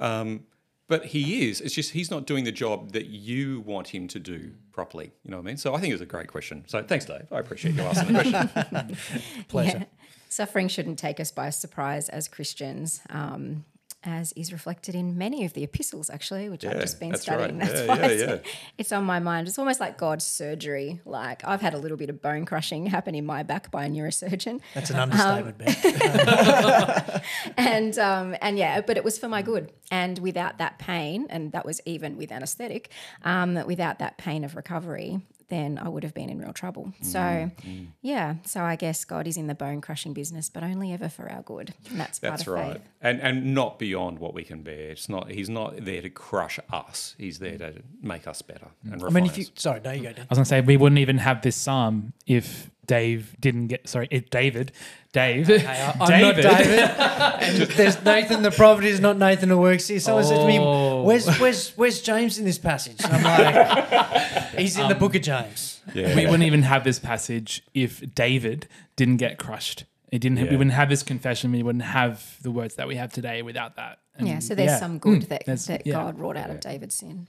[0.00, 0.44] Um,
[0.88, 1.60] but He is.
[1.60, 5.12] It's just He's not doing the job that you want Him to do properly.
[5.22, 5.56] You know what I mean?
[5.56, 6.64] So I think it's a great question.
[6.66, 7.26] So thanks, Dave.
[7.30, 8.96] I appreciate you asking the question.
[9.48, 9.78] Pleasure.
[9.78, 9.84] Yeah.
[10.30, 13.00] Suffering shouldn't take us by surprise as Christians.
[13.10, 13.64] Um,
[14.04, 17.58] as is reflected in many of the epistles, actually, which I've just been that's studying.
[17.58, 17.66] right.
[17.68, 18.52] That's Yeah, why yeah, it's, yeah.
[18.78, 19.48] it's on my mind.
[19.48, 21.00] It's almost like God's surgery.
[21.04, 23.88] Like I've had a little bit of bone crushing happen in my back by a
[23.88, 24.60] neurosurgeon.
[24.74, 27.22] That's an Um, understatement, Bek.
[27.56, 29.72] and um, and yeah, but it was for my good.
[29.90, 32.90] And without that pain, and that was even with anaesthetic,
[33.24, 36.92] um, without that pain of recovery, then I would have been in real trouble.
[37.02, 40.92] So Mm, yeah, so I guess God is in the bone crushing business, but only
[40.92, 41.72] ever for our good.
[41.90, 42.82] And that's part That's of right, faith.
[43.00, 44.90] and and not beyond what we can bear.
[44.90, 45.30] It's not.
[45.30, 47.14] He's not there to crush us.
[47.18, 48.68] He's there to make us better.
[48.84, 49.50] And I mean, if refine you us.
[49.54, 50.24] sorry, no, you go, Dan.
[50.24, 54.08] I was gonna say we wouldn't even have this psalm if Dave didn't get sorry,
[54.10, 54.72] if David,
[55.12, 57.68] Dave, I'm not David.
[57.76, 60.00] there's Nathan the prophet is not Nathan who works here.
[60.00, 61.02] Someone said to me, Oh.
[61.02, 65.22] "Where's where's where's James in this passage?" And I'm like, "He's in the book of
[65.22, 69.84] James." yeah, we wouldn't even have this passage if David didn't get crushed.
[70.10, 70.38] It didn't.
[70.38, 70.50] Yeah.
[70.50, 71.52] We wouldn't have this confession.
[71.52, 73.98] We wouldn't have the words that we have today without that.
[74.16, 74.78] And Yeah, so there's yeah.
[74.78, 75.92] some good Mm, that, that yeah.
[75.92, 77.28] God wrought out of David's sin.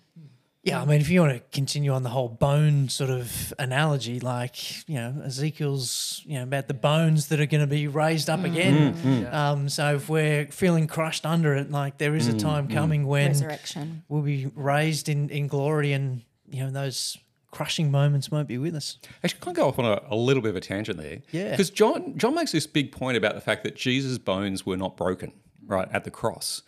[0.61, 4.19] Yeah, I mean, if you want to continue on the whole bone sort of analogy,
[4.19, 8.29] like you know Ezekiel's, you know about the bones that are going to be raised
[8.29, 8.93] up mm, again.
[8.93, 9.33] Mm, mm.
[9.33, 13.29] Um, so if we're feeling crushed under it, like there is a time coming when
[13.29, 14.03] Resurrection.
[14.09, 17.17] we'll be raised in in glory, and you know those
[17.51, 18.97] crushing moments won't be with us.
[19.23, 21.19] Actually, can I go off on a, a little bit of a tangent there?
[21.31, 21.51] Yeah.
[21.51, 24.97] Because John John makes this big point about the fact that Jesus' bones were not
[24.97, 25.31] broken
[25.65, 26.63] right at the cross,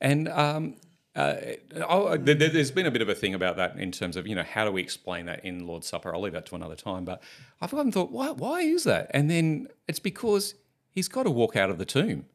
[0.00, 0.76] and um,
[1.14, 1.34] uh,
[1.70, 4.42] there, there's been a bit of a thing about that in terms of you know
[4.42, 6.14] how do we explain that in Lord's Supper?
[6.14, 7.04] I'll leave that to another time.
[7.04, 7.22] But
[7.60, 9.10] I've often thought, why why is that?
[9.12, 10.54] And then it's because
[10.90, 12.26] he's got to walk out of the tomb.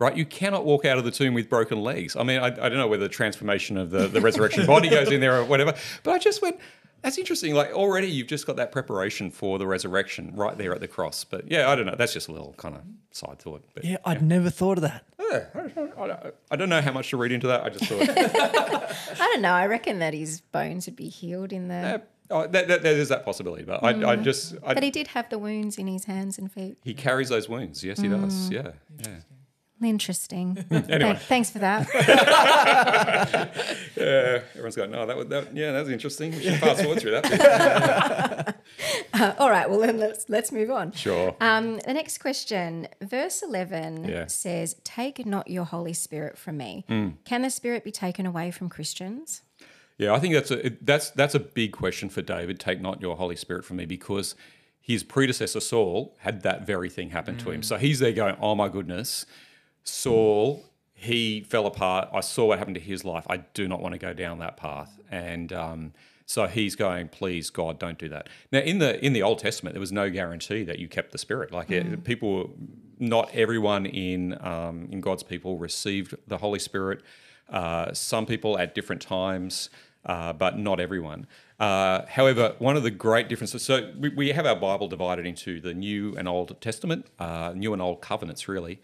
[0.00, 2.16] Right, you cannot walk out of the tomb with broken legs.
[2.16, 5.12] I mean, I, I don't know whether the transformation of the, the resurrection body goes
[5.12, 6.58] in there or whatever, but I just went,
[7.04, 7.54] that's interesting.
[7.54, 11.22] Like already you've just got that preparation for the resurrection right there at the cross.
[11.22, 11.94] But yeah, I don't know.
[11.96, 13.62] That's just a little kind of side thought.
[13.74, 15.04] But Yeah, I'd never thought of that.
[15.20, 17.62] yeah, I, don't, I don't- know how much to read into that.
[17.62, 18.08] I just thought
[19.20, 19.52] I don't know.
[19.52, 21.74] I reckon that his bones would be healed in the.
[21.74, 21.98] eh,
[22.30, 23.64] oh, that, that, there's that possibility.
[23.64, 26.50] But I, I just I, But he did have the wounds in his hands and
[26.50, 26.78] feet.
[26.82, 27.84] he carries those wounds.
[27.84, 28.50] Yes, he does.
[28.50, 29.08] Yeah, yeah.
[29.82, 30.64] Interesting.
[30.70, 31.12] Anyway.
[31.12, 31.88] Th- thanks for that.
[33.96, 35.54] Yeah, everyone's going, no, that would, that.
[35.56, 36.32] Yeah, that was interesting.
[36.32, 38.56] We should fast forward through that.
[39.12, 39.70] Uh, all right.
[39.70, 40.90] Well, then let's let's move on.
[40.90, 41.36] Sure.
[41.40, 44.26] Um, the next question, verse 11 Yeah.
[44.26, 46.84] says, Take not your Holy Spirit from me.
[46.88, 47.10] Hmm.
[47.24, 49.42] Can the Spirit be taken away from Christians?
[49.98, 52.58] Yeah, I think that's a that's that's a big question for David.
[52.58, 54.34] Take not your Holy Spirit from me, because
[54.80, 57.56] his predecessor Saul had that very thing happen to him.
[57.58, 57.62] Hmm.
[57.62, 59.26] So he's there going, "Oh my goodness,
[59.84, 62.08] Saul, he fell apart.
[62.12, 63.26] I saw what happened to his life.
[63.28, 65.92] I do not want to go down that path." And um,
[66.26, 69.74] so he's going, "Please, God, don't do that." Now, in the in the Old Testament,
[69.74, 71.52] there was no guarantee that you kept the Spirit.
[71.52, 72.54] Like it, people,
[72.98, 77.02] not everyone in um, in God's people received the Holy Spirit.
[77.48, 79.68] Uh, some people at different times,
[80.06, 81.26] uh, but not everyone.
[81.60, 85.60] Uh, however, one of the great differences so we, we have our Bible divided into
[85.60, 88.80] the New and Old Testament, uh, New and Old covenants, really.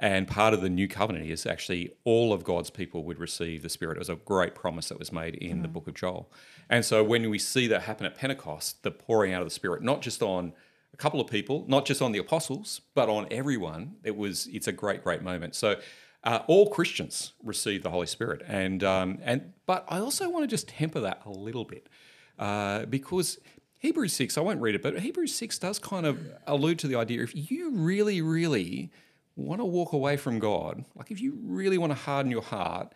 [0.00, 3.68] And part of the new covenant is actually all of God's people would receive the
[3.68, 3.96] Spirit.
[3.96, 6.32] It was a great promise that was made in the book of Joel.
[6.70, 9.82] And so when we see that happen at Pentecost, the pouring out of the Spirit,
[9.82, 10.54] not just on
[10.94, 14.66] a couple of people, not just on the apostles, but on everyone, it was it's
[14.66, 15.54] a great, great moment.
[15.54, 15.78] So
[16.24, 20.48] uh, all Christians receive the Holy Spirit, and um, and but I also want to
[20.48, 21.88] just temper that a little bit
[22.38, 23.38] uh, because
[23.78, 26.96] Hebrews six, I won't read it, but Hebrews six does kind of allude to the
[26.96, 28.90] idea if you really, really
[29.40, 32.92] want to walk away from God, like if you really want to harden your heart,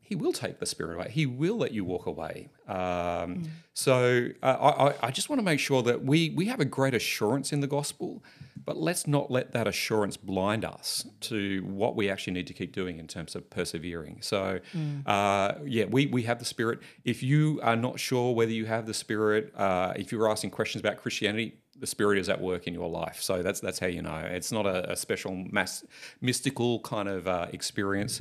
[0.00, 1.08] he will take the spirit away.
[1.10, 2.48] He will let you walk away.
[2.66, 6.60] Um, So uh, I, I- I just want to make sure that we we have
[6.60, 8.22] a great assurance in the gospel,
[8.66, 12.72] but let's not let that assurance blind us to what we actually need to keep
[12.72, 14.18] doing in terms of persevering.
[14.20, 14.58] So
[15.06, 16.80] uh, yeah, we we have the spirit.
[17.04, 20.80] If you are not sure whether you have the spirit, uh, if you're asking questions
[20.84, 23.20] about Christianity, the spirit is at work in your life.
[23.20, 24.16] So that's that's how you know.
[24.16, 25.84] It's not a, a special mass
[26.20, 28.20] mystical kind of uh, experience.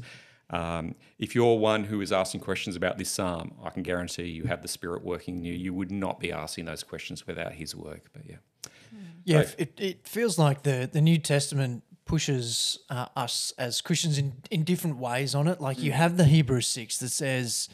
[0.51, 4.45] Um, if you're one who is asking questions about this psalm, I can guarantee you
[4.45, 5.53] have the Spirit working in you.
[5.53, 8.09] You would not be asking those questions without His work.
[8.13, 8.37] But yeah,
[9.25, 14.33] Yeah, it, it feels like the, the New Testament pushes uh, us as Christians in,
[14.49, 15.61] in different ways on it.
[15.61, 17.69] Like you have the Hebrews 6 that says,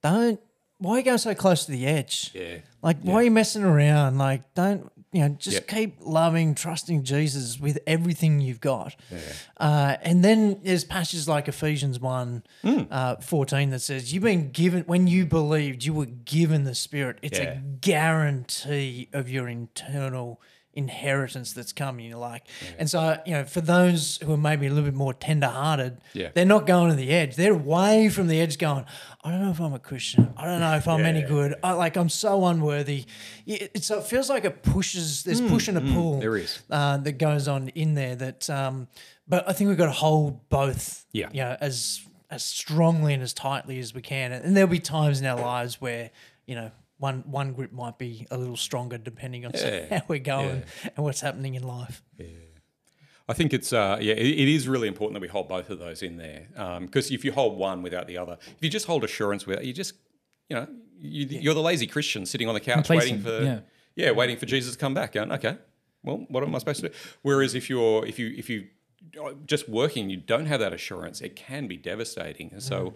[0.00, 0.38] don't,
[0.78, 2.30] why are you going so close to the edge?
[2.34, 4.18] yeah, Like, why are you messing around?
[4.18, 5.68] Like, don't, you know, just Yep.
[5.68, 8.96] keep loving, trusting Jesus with everything you've got.
[9.58, 12.82] Uh, and then there's passages like Ephesians 1 Hmm.
[12.90, 17.18] uh, 14 that says, You've been given, when you believed, you were given the Spirit.
[17.22, 17.52] It's Yeah.
[17.52, 20.40] a guarantee of your internal
[20.74, 22.06] inheritance that's coming.
[22.06, 22.46] You're like,
[22.78, 26.28] and so you know, for those who are maybe a little bit more tender-hearted, Yeah.
[26.34, 27.36] they're not going to the edge.
[27.36, 28.84] They're way from the edge, going,
[29.22, 30.34] I don't know if I'm a Christian.
[30.36, 31.54] I don't know if I'm any good.
[31.62, 33.04] I like I'm so unworthy.
[33.46, 35.22] It, so it feels like it pushes.
[35.24, 36.16] There's push and a pull.
[36.16, 36.58] Mm, there is.
[36.70, 38.16] uh, that goes on in there.
[38.16, 38.88] That, um,
[39.26, 41.06] but I think we've got to hold both.
[41.12, 41.28] Yeah.
[41.32, 44.32] You know, as as strongly and as tightly as we can.
[44.32, 46.10] And there'll be times in our lives where
[46.46, 49.86] you know one one group might be a little stronger depending on Yeah.
[49.98, 50.64] how we're going
[50.96, 52.02] and what's happening in life.
[52.18, 52.26] Yeah.
[53.28, 55.78] I think it's uh, yeah, it, it is really important that we hold both of
[55.78, 58.86] those in there Um because if you hold one without the other, if you just
[58.86, 59.94] hold assurance without, you just
[60.48, 60.66] you know
[60.98, 63.60] you, you're the lazy Christian sitting on the couch waiting for yeah.
[63.96, 65.12] yeah, waiting for Jesus to come back.
[65.12, 65.58] Going okay,
[66.02, 66.94] well, what am I supposed to do?
[67.22, 68.68] Whereas if you're if you if you
[69.20, 72.50] are just working, you don't have that assurance, it can be devastating.
[72.52, 72.94] And so.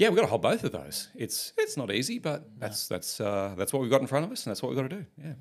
[0.00, 1.08] Yeah, we've got to hold both of those.
[1.14, 4.32] It's it's not easy, but that's that's uh, that's what we've got in front of
[4.32, 5.04] us, and that's what we've got to do.
[5.22, 5.32] Yeah.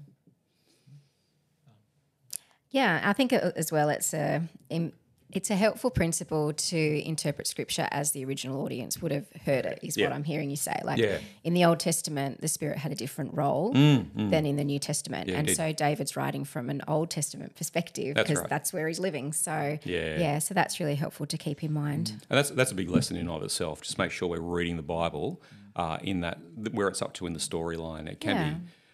[2.69, 4.91] Yeah, I think uh, as well it's a im-
[5.31, 9.79] it's a helpful principle to interpret scripture as the original audience would have heard it.
[9.83, 10.07] Is Yeah.
[10.07, 10.81] what I'm hearing you say.
[10.83, 11.19] Like Yeah.
[11.43, 15.27] in the Old Testament, the Spirit had a different role than in the New Testament,
[15.27, 18.49] Mm, Yeah, and so David's writing from an Old Testament perspective That's because right.
[18.49, 19.31] that's where he's living.
[19.33, 20.19] So Yeah.
[20.19, 22.11] yeah, so that's really helpful to keep in mind.
[22.29, 23.81] And that's that's a big lesson in and of itself.
[23.81, 25.41] Just make sure we're reading the Bible
[25.75, 26.39] uh, in that
[26.71, 28.07] where it's up to in the storyline.
[28.09, 28.35] It can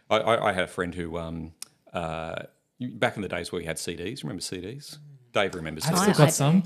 [0.09, 0.13] be.
[0.13, 1.53] I, I, had a friend who um,
[1.93, 2.43] uh,
[2.79, 4.21] back in the days where we had CDs.
[4.21, 4.99] Remember CDs?
[5.35, 5.85] Dave remembers.
[5.85, 6.01] I've CDs.
[6.01, 6.63] still I- got some.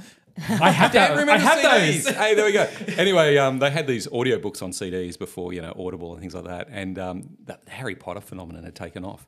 [0.47, 1.12] I have that.
[1.17, 2.03] I remember have CDs.
[2.05, 2.15] those.
[2.15, 2.69] hey, there we go.
[2.97, 6.45] Anyway, um, they had these audiobooks on CDs before, you know, Audible and things like
[6.45, 6.69] that.
[6.71, 9.27] And um, that Harry Potter phenomenon had taken off.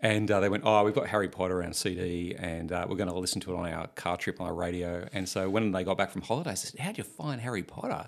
[0.00, 3.08] And uh, they went, oh, we've got Harry Potter on CD and uh, we're going
[3.08, 5.08] to listen to it on our car trip on our radio.
[5.14, 8.06] And so when they got back from holidays, I said, how'd you find Harry Potter?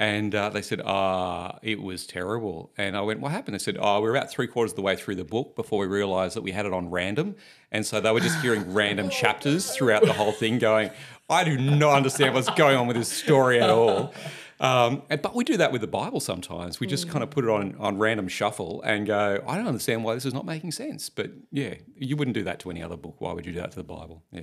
[0.00, 2.70] And uh, they said, ah, it was terrible.
[2.78, 3.54] And I went, what happened?
[3.54, 5.86] They said, oh, we're about three quarters of the way through the book before we
[5.88, 7.34] realised that we had it on random.
[7.72, 10.90] And so they were just hearing random chapters throughout the whole thing going,
[11.28, 14.14] I do not understand what's going on with this story at all.
[14.60, 16.78] Um, and- but we do that with the Bible sometimes.
[16.78, 20.04] We just kind of put it on, on random shuffle and go, I don't understand
[20.04, 21.10] why this is not making sense.
[21.10, 23.16] But yeah, you wouldn't do that to any other book.
[23.20, 24.22] Why would you do that to the Bible?
[24.30, 24.42] Yeah.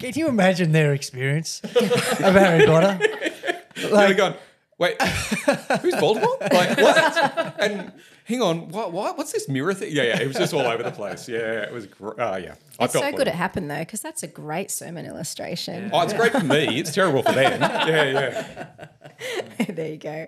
[0.00, 1.70] Can you imagine their experience of
[2.34, 2.98] Harry Potter?
[3.76, 4.34] They're going,
[4.78, 6.40] wait, who's Voldemort?
[6.52, 7.56] Like what?
[7.60, 7.92] And
[8.24, 9.16] hang on, what, what?
[9.16, 9.90] What's this mirror thing?
[9.92, 11.28] Yeah, yeah, it was just all over the place.
[11.28, 11.86] Yeah, it was.
[11.86, 15.06] Gr- uh, yeah, I It's so good it happened though, because that's a great sermon
[15.06, 15.90] illustration.
[15.92, 16.78] Oh, it's great for me.
[16.80, 17.60] It's terrible for them.
[17.60, 18.04] Yeah,
[19.58, 19.64] yeah.
[19.68, 20.26] there you go.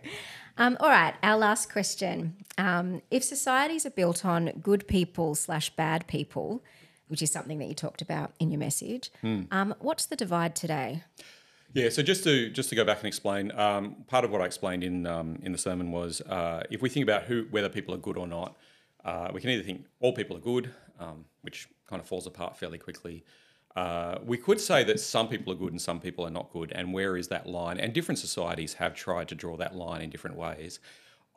[0.57, 2.35] Um, all right, our last question.
[2.57, 6.65] Um, if societies are built on good people slash bad people,
[7.07, 9.43] which is something that you talked about in your message, Hmm.
[9.53, 11.05] um, what's the divide today?
[11.75, 14.47] Yeah, so just to just to go back and explain, um, part of what I
[14.47, 17.95] explained in um, in the sermon was uh, if we think about who whether people
[17.95, 18.57] are good or not,
[19.05, 22.57] uh, we can either think all people are good, um, which kind of falls apart
[22.57, 23.25] fairly quickly.
[23.77, 26.73] Uh, we could say that some people are good and some people are not good,
[26.73, 27.79] and where is that line?
[27.79, 30.81] And different societies have tried to draw that line in different ways.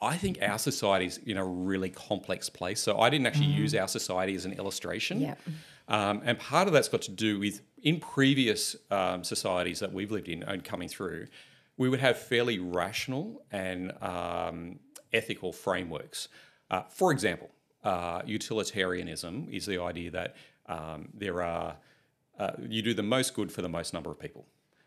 [0.01, 2.79] I think our society is in a really complex place.
[2.81, 5.21] So I didn't actually use our society as an illustration.
[5.21, 5.39] Yep.
[5.91, 10.09] Um, and part of that's got to do with in previous um, societies that we've
[10.09, 11.27] lived in and coming through,
[11.75, 14.79] we would have fairly rational and um,
[15.11, 16.29] ethical frameworks.
[16.69, 17.49] Uh, for example,
[17.83, 20.35] uh, utilitarianism is the idea that
[20.67, 21.75] um, there are
[22.39, 24.45] uh, you do the most good for the most number of people.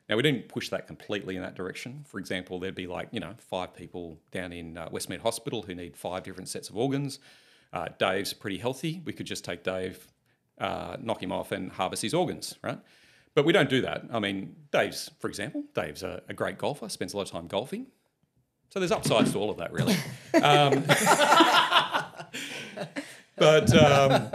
[0.09, 2.05] Now we didn't push that completely in that direction.
[2.09, 5.75] For example, there'd be like you know five people down in uh, Westmead Hospital who
[5.75, 7.19] need five different sets of organs.
[7.75, 9.03] Uh, Dave's pretty healthy.
[9.05, 10.14] We could just take Dave,
[10.59, 12.79] uh, knock him off, and harvest his organs, right?
[13.35, 14.05] But we don't do that.
[14.13, 16.89] I mean, Dave's, for example, Dave's a, a great golfer.
[16.89, 17.87] Spends a lot of time golfing.
[18.71, 19.97] So there's upsides to all of that, really.
[20.43, 20.85] Um,
[23.37, 24.29] but um,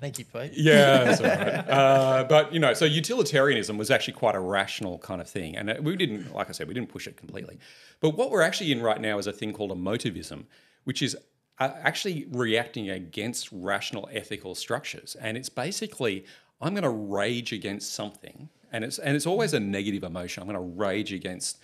[0.00, 0.52] Thank you, Pete.
[0.54, 1.68] yeah, that's all right.
[1.68, 5.70] Uh, but you know, so utilitarianism was actually quite a rational kind of thing, and
[5.70, 7.58] uh, we didn't, like I said, we didn't push it completely.
[8.00, 10.44] But what we're actually in right now is a thing called emotivism,
[10.84, 11.16] which is
[11.58, 16.24] uh, actually reacting against rational ethical structures, and it's basically
[16.60, 20.42] I'm going to rage against something, and it's and it's always a negative emotion.
[20.42, 21.58] I'm going to rage against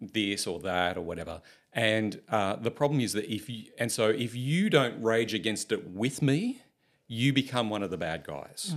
[0.00, 1.40] this or that or whatever.
[1.72, 5.72] And uh, the problem is that if you, and so if you don't rage against
[5.72, 6.62] it with me,
[7.08, 8.74] you become one of the bad guys.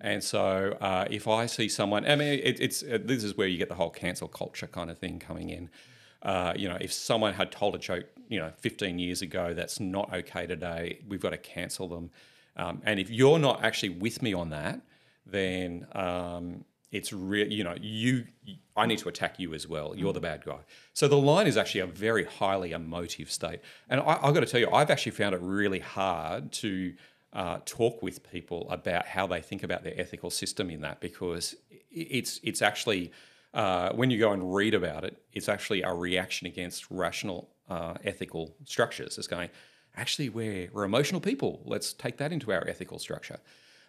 [0.00, 3.46] And so uh, if I see someone, I mean, it, it's uh, this is where
[3.48, 5.70] you get the whole cancel culture kind of thing coming in.
[6.22, 9.80] Uh, you know, if someone had told a joke, you know, 15 years ago that's
[9.80, 12.10] not okay today, we've got to cancel them.
[12.56, 14.80] Um, and if you're not actually with me on that,
[15.26, 17.50] then um, it's real.
[17.50, 18.26] You know, you.
[18.76, 19.94] I need to attack you as well.
[19.96, 20.58] You're the bad guy.
[20.94, 23.60] So the line is actually a very highly emotive state.
[23.88, 26.94] And I, I've got to tell you, I've actually found it really hard to
[27.32, 31.56] uh, talk with people about how they think about their ethical system in that because
[31.90, 33.12] it's it's actually
[33.54, 37.94] uh, when you go and read about it, it's actually a reaction against rational uh,
[38.04, 39.18] ethical structures.
[39.18, 39.50] It's going
[39.96, 41.60] actually we're we're emotional people.
[41.64, 43.38] Let's take that into our ethical structure.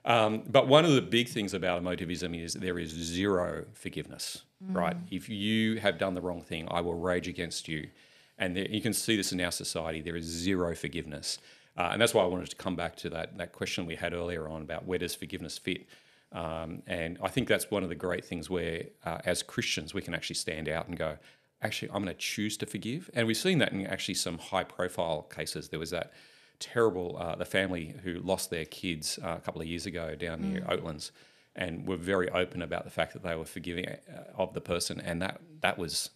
[0.06, 4.96] Um, but one of the big things about emotivism is there is zero forgiveness, right?
[5.10, 7.90] If you have done the wrong thing, I will rage against you.
[8.38, 10.02] And there, you can see this in our society.
[10.02, 11.40] There is zero forgiveness.
[11.78, 14.14] Uh, and that's why I wanted to come back to that, that question we had
[14.14, 15.88] earlier on about where does forgiveness fit?
[16.32, 20.02] Um, and I think that's one of the great things where, uh, as Christians, we
[20.02, 21.18] can actually stand out and go,
[21.66, 23.10] actually, I'm going to choose to forgive.
[23.14, 25.70] And we've seen that in actually some high profile cases.
[25.70, 26.14] There was that
[26.60, 30.42] terrible, uh, the family who lost their kids uh, a couple of years ago down
[30.54, 31.12] near Oatlands
[31.56, 33.98] and were very open about the fact that they were forgiving uh,
[34.36, 35.02] of the person.
[35.02, 36.12] And that, that was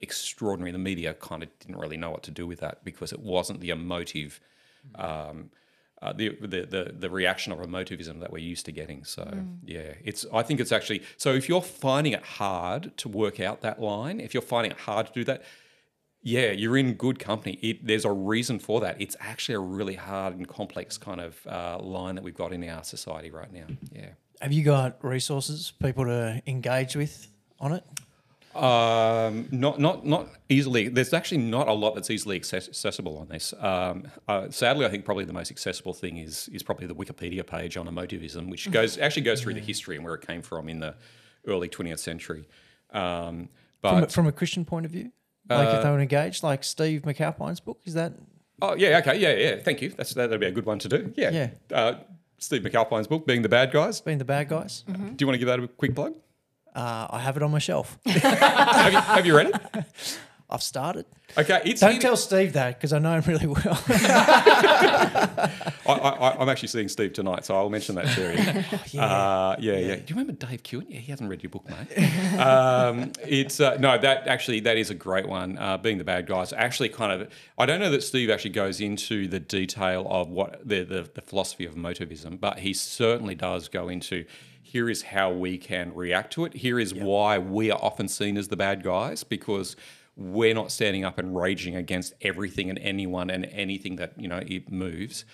[0.00, 0.72] extraordinary.
[0.72, 3.60] The media kind of didn't really know what to do with that because it wasn't
[3.60, 4.40] the emotive.
[4.94, 5.50] Um,
[6.04, 9.04] uh, the, the the the reaction or emotivism that we're used to getting.
[9.04, 9.26] So
[9.64, 13.62] yeah, it's I think it's actually so if you're finding it hard to work out
[13.62, 15.42] that line, if you're finding it hard to do that,
[16.22, 17.58] yeah, you're in good company.
[17.62, 19.00] It, there's a reason for that.
[19.00, 22.68] It's actually a really hard and complex kind of uh, line that we've got in
[22.68, 23.66] our society right now.
[23.90, 24.10] Yeah.
[24.40, 27.28] Have you got resources, people to engage with
[27.60, 27.84] on it?
[28.56, 30.88] Um, not not not easily.
[30.88, 33.52] There's actually not a lot that's easily access- accessible on this.
[33.58, 37.46] Um, uh, sadly, I think probably the most accessible thing is is probably the Wikipedia
[37.46, 40.68] page on emotivism, which goes actually goes through the history and where it came from
[40.68, 40.94] in the
[41.46, 42.46] early 20th century.
[42.92, 43.48] Um,
[43.82, 45.10] From, a- but from a Christian point of view?
[45.50, 48.14] Like if they were engaged, like Steve McAlpine's book, is that?
[48.62, 49.62] oh yeah, okay, yeah, yeah.
[49.62, 49.90] Thank you.
[49.90, 51.12] That's that'd be a good one to do.
[51.16, 51.30] Yeah.
[51.30, 51.50] Yeah.
[51.76, 51.94] Uh,
[52.38, 54.84] Steve McAlpine's book, "Being the Bad Guys." Being the bad guys?
[54.86, 56.14] Do you want to give that a quick plug?
[56.74, 57.98] Uh, I have it on my shelf.
[58.06, 59.84] have, you, have you read it?
[60.50, 61.06] I've started.
[61.38, 63.82] Okay, it's Don't in- tell Steve that because I know him really well.
[63.88, 65.50] I,
[65.86, 68.20] I, I'm actually seeing Steve tonight, so I'll mention that to
[68.92, 69.00] you.
[69.00, 70.84] Uh, yeah, yeah, Do you remember Dave Kewen?
[70.88, 72.38] Yeah, he hasn't read your book, mate.
[72.38, 75.58] um, it's uh, no, that actually that is a great one.
[75.58, 77.30] Uh, being the bad guys, actually, kind of.
[77.58, 81.20] I don't know that Steve actually goes into the detail of what the the, the
[81.22, 84.24] philosophy of emotivism, but he certainly does go into.
[84.74, 86.54] Here is how we can react to it.
[86.54, 89.76] Here is why we are often seen as the bad guys because
[90.16, 94.42] we're not standing up and raging against everything and anyone and anything that you know
[94.44, 95.24] it moves.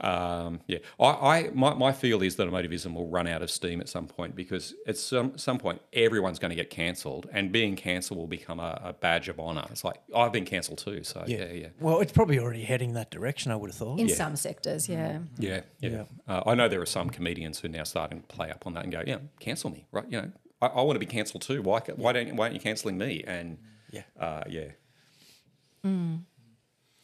[0.00, 3.80] Um, yeah, I, I my, my feel is that emotivism will run out of steam
[3.80, 7.74] at some point because at some some point everyone's going to get cancelled, and being
[7.74, 9.64] cancelled will become a, a badge of honour.
[9.70, 13.10] It's like I've been cancelled too, so yeah, yeah, well, it's probably already heading that
[13.10, 13.98] direction, I would have thought.
[13.98, 15.18] In some sectors, yeah.
[15.38, 16.04] yeah, yeah.
[16.28, 18.74] Uh, I know there are some comedians who are now starting to play up on
[18.74, 20.04] that and go, yeah, cancel me, right?
[20.08, 20.30] You know,
[20.62, 21.60] I, I want to be cancelled too.
[21.62, 23.24] Why why don't why aren't you cancelling me?
[23.26, 23.58] And
[23.90, 24.02] Yeah.
[24.18, 24.68] uh, yeah.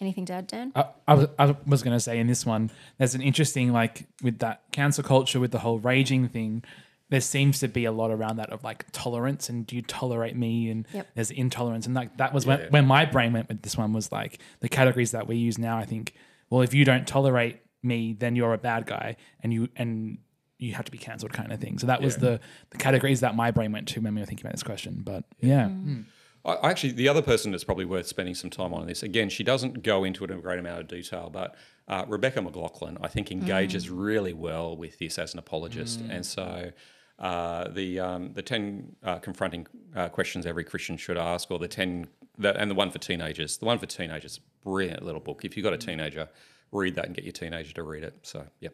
[0.05, 0.71] Anything to add, Dan?
[0.75, 4.07] I, I was, I was going to say in this one, there's an interesting like
[4.23, 6.63] with that cancel culture with the whole raging thing.
[7.09, 10.37] There seems to be a lot around that of like tolerance and do you tolerate
[10.37, 11.07] me and Yep.
[11.15, 14.11] there's intolerance and like that was when, when my brain went with this one was
[14.13, 15.79] like the categories that we use now.
[15.79, 16.13] I think
[16.51, 20.19] well if you don't tolerate me then you're a bad guy and you and
[20.59, 21.79] you have to be cancelled kind of thing.
[21.79, 22.41] So that was the
[22.71, 25.03] the categories that my brain went to when we were thinking about this question.
[25.05, 26.05] But yeah, I,
[26.45, 29.43] I actually, the other person that's probably worth spending some time on this, again, she
[29.43, 31.55] doesn't go into it in a great amount of detail, but
[31.89, 36.01] uh, Rebecca McLaughlin, I think, engages really well with this as an apologist.
[36.09, 36.71] And so
[37.19, 39.67] uh, the um, the 10 uh, confronting
[39.97, 43.57] uh, questions every Christian should ask, or the 10, the, and the one for teenagers,
[43.59, 45.45] the one for teenagers, brilliant little book.
[45.45, 46.29] If you've got a teenager,
[46.73, 48.15] read that and get your teenager to read it.
[48.23, 48.71] So, yeah.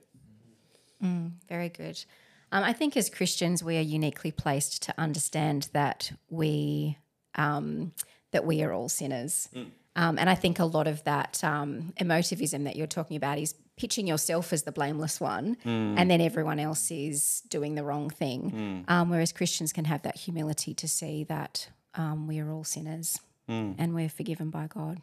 [1.48, 2.04] Very good.
[2.52, 6.98] Um, I think as Christians, we are uniquely placed to understand that we
[7.34, 7.92] um,
[8.32, 9.48] that we are all sinners.
[9.96, 13.54] Um, and I think a lot of that um, emotivism that you're talking about is
[13.76, 18.84] pitching yourself as the blameless one, and then everyone else is doing the wrong thing.
[18.88, 23.18] Um, whereas Christians can have that humility to see that um, we are all sinners
[23.48, 25.02] and we're forgiven by God.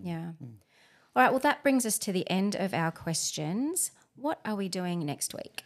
[0.00, 0.30] Yeah.
[1.16, 1.30] All right.
[1.30, 3.90] Well, that brings us to the end of our questions.
[4.16, 5.62] What are we doing next week?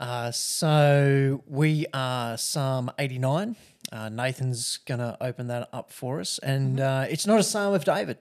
[0.00, 3.56] Uh, so we are Psalm 89.
[3.92, 6.38] Uh, Nathan's going to open that up for us.
[6.38, 8.18] And uh, it's not a Psalm of David,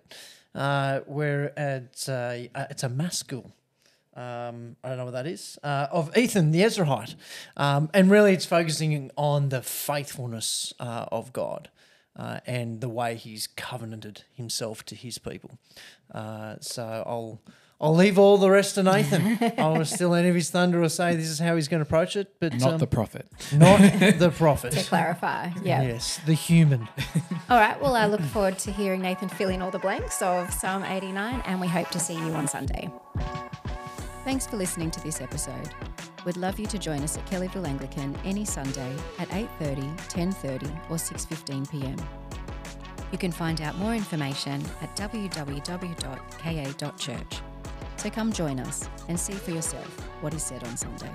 [0.54, 3.54] uh, where it's a, uh, it's a maskil.
[4.14, 5.58] Um, I don't know what that is.
[5.64, 7.16] Uh, of Ethan the Ezraite.
[7.56, 11.70] Um, and really, it's focusing on the faithfulness uh, of God.
[12.14, 15.52] Uh, and the way he's covenanted himself to his people.
[16.14, 17.40] Uh, so I'll
[17.82, 19.40] I'll leave all the rest to Nathan.
[19.58, 21.88] I will steal any of his thunder or say this is how he's going to
[21.88, 22.36] approach it.
[22.40, 23.26] But not um, the prophet.
[23.52, 23.80] Not
[24.20, 24.74] the prophet.
[24.74, 25.82] to clarify, yeah.
[25.82, 26.88] Yes, the human.
[27.50, 27.82] all right.
[27.82, 31.42] Well, I look forward to hearing Nathan fill in all the blanks of Psalm 89,
[31.48, 32.92] and we hope to see you on Sunday.
[34.26, 35.70] Thanks for listening to this episode.
[36.24, 40.98] We'd love you to join us at Kellyville Anglican any Sunday at 8:30, 10:30, or
[40.98, 41.98] 6:15 p.m.
[43.12, 46.22] You can find out more information at www.ka.church.
[47.98, 49.88] So come join us and see for yourself
[50.22, 51.12] what is said on Sunday.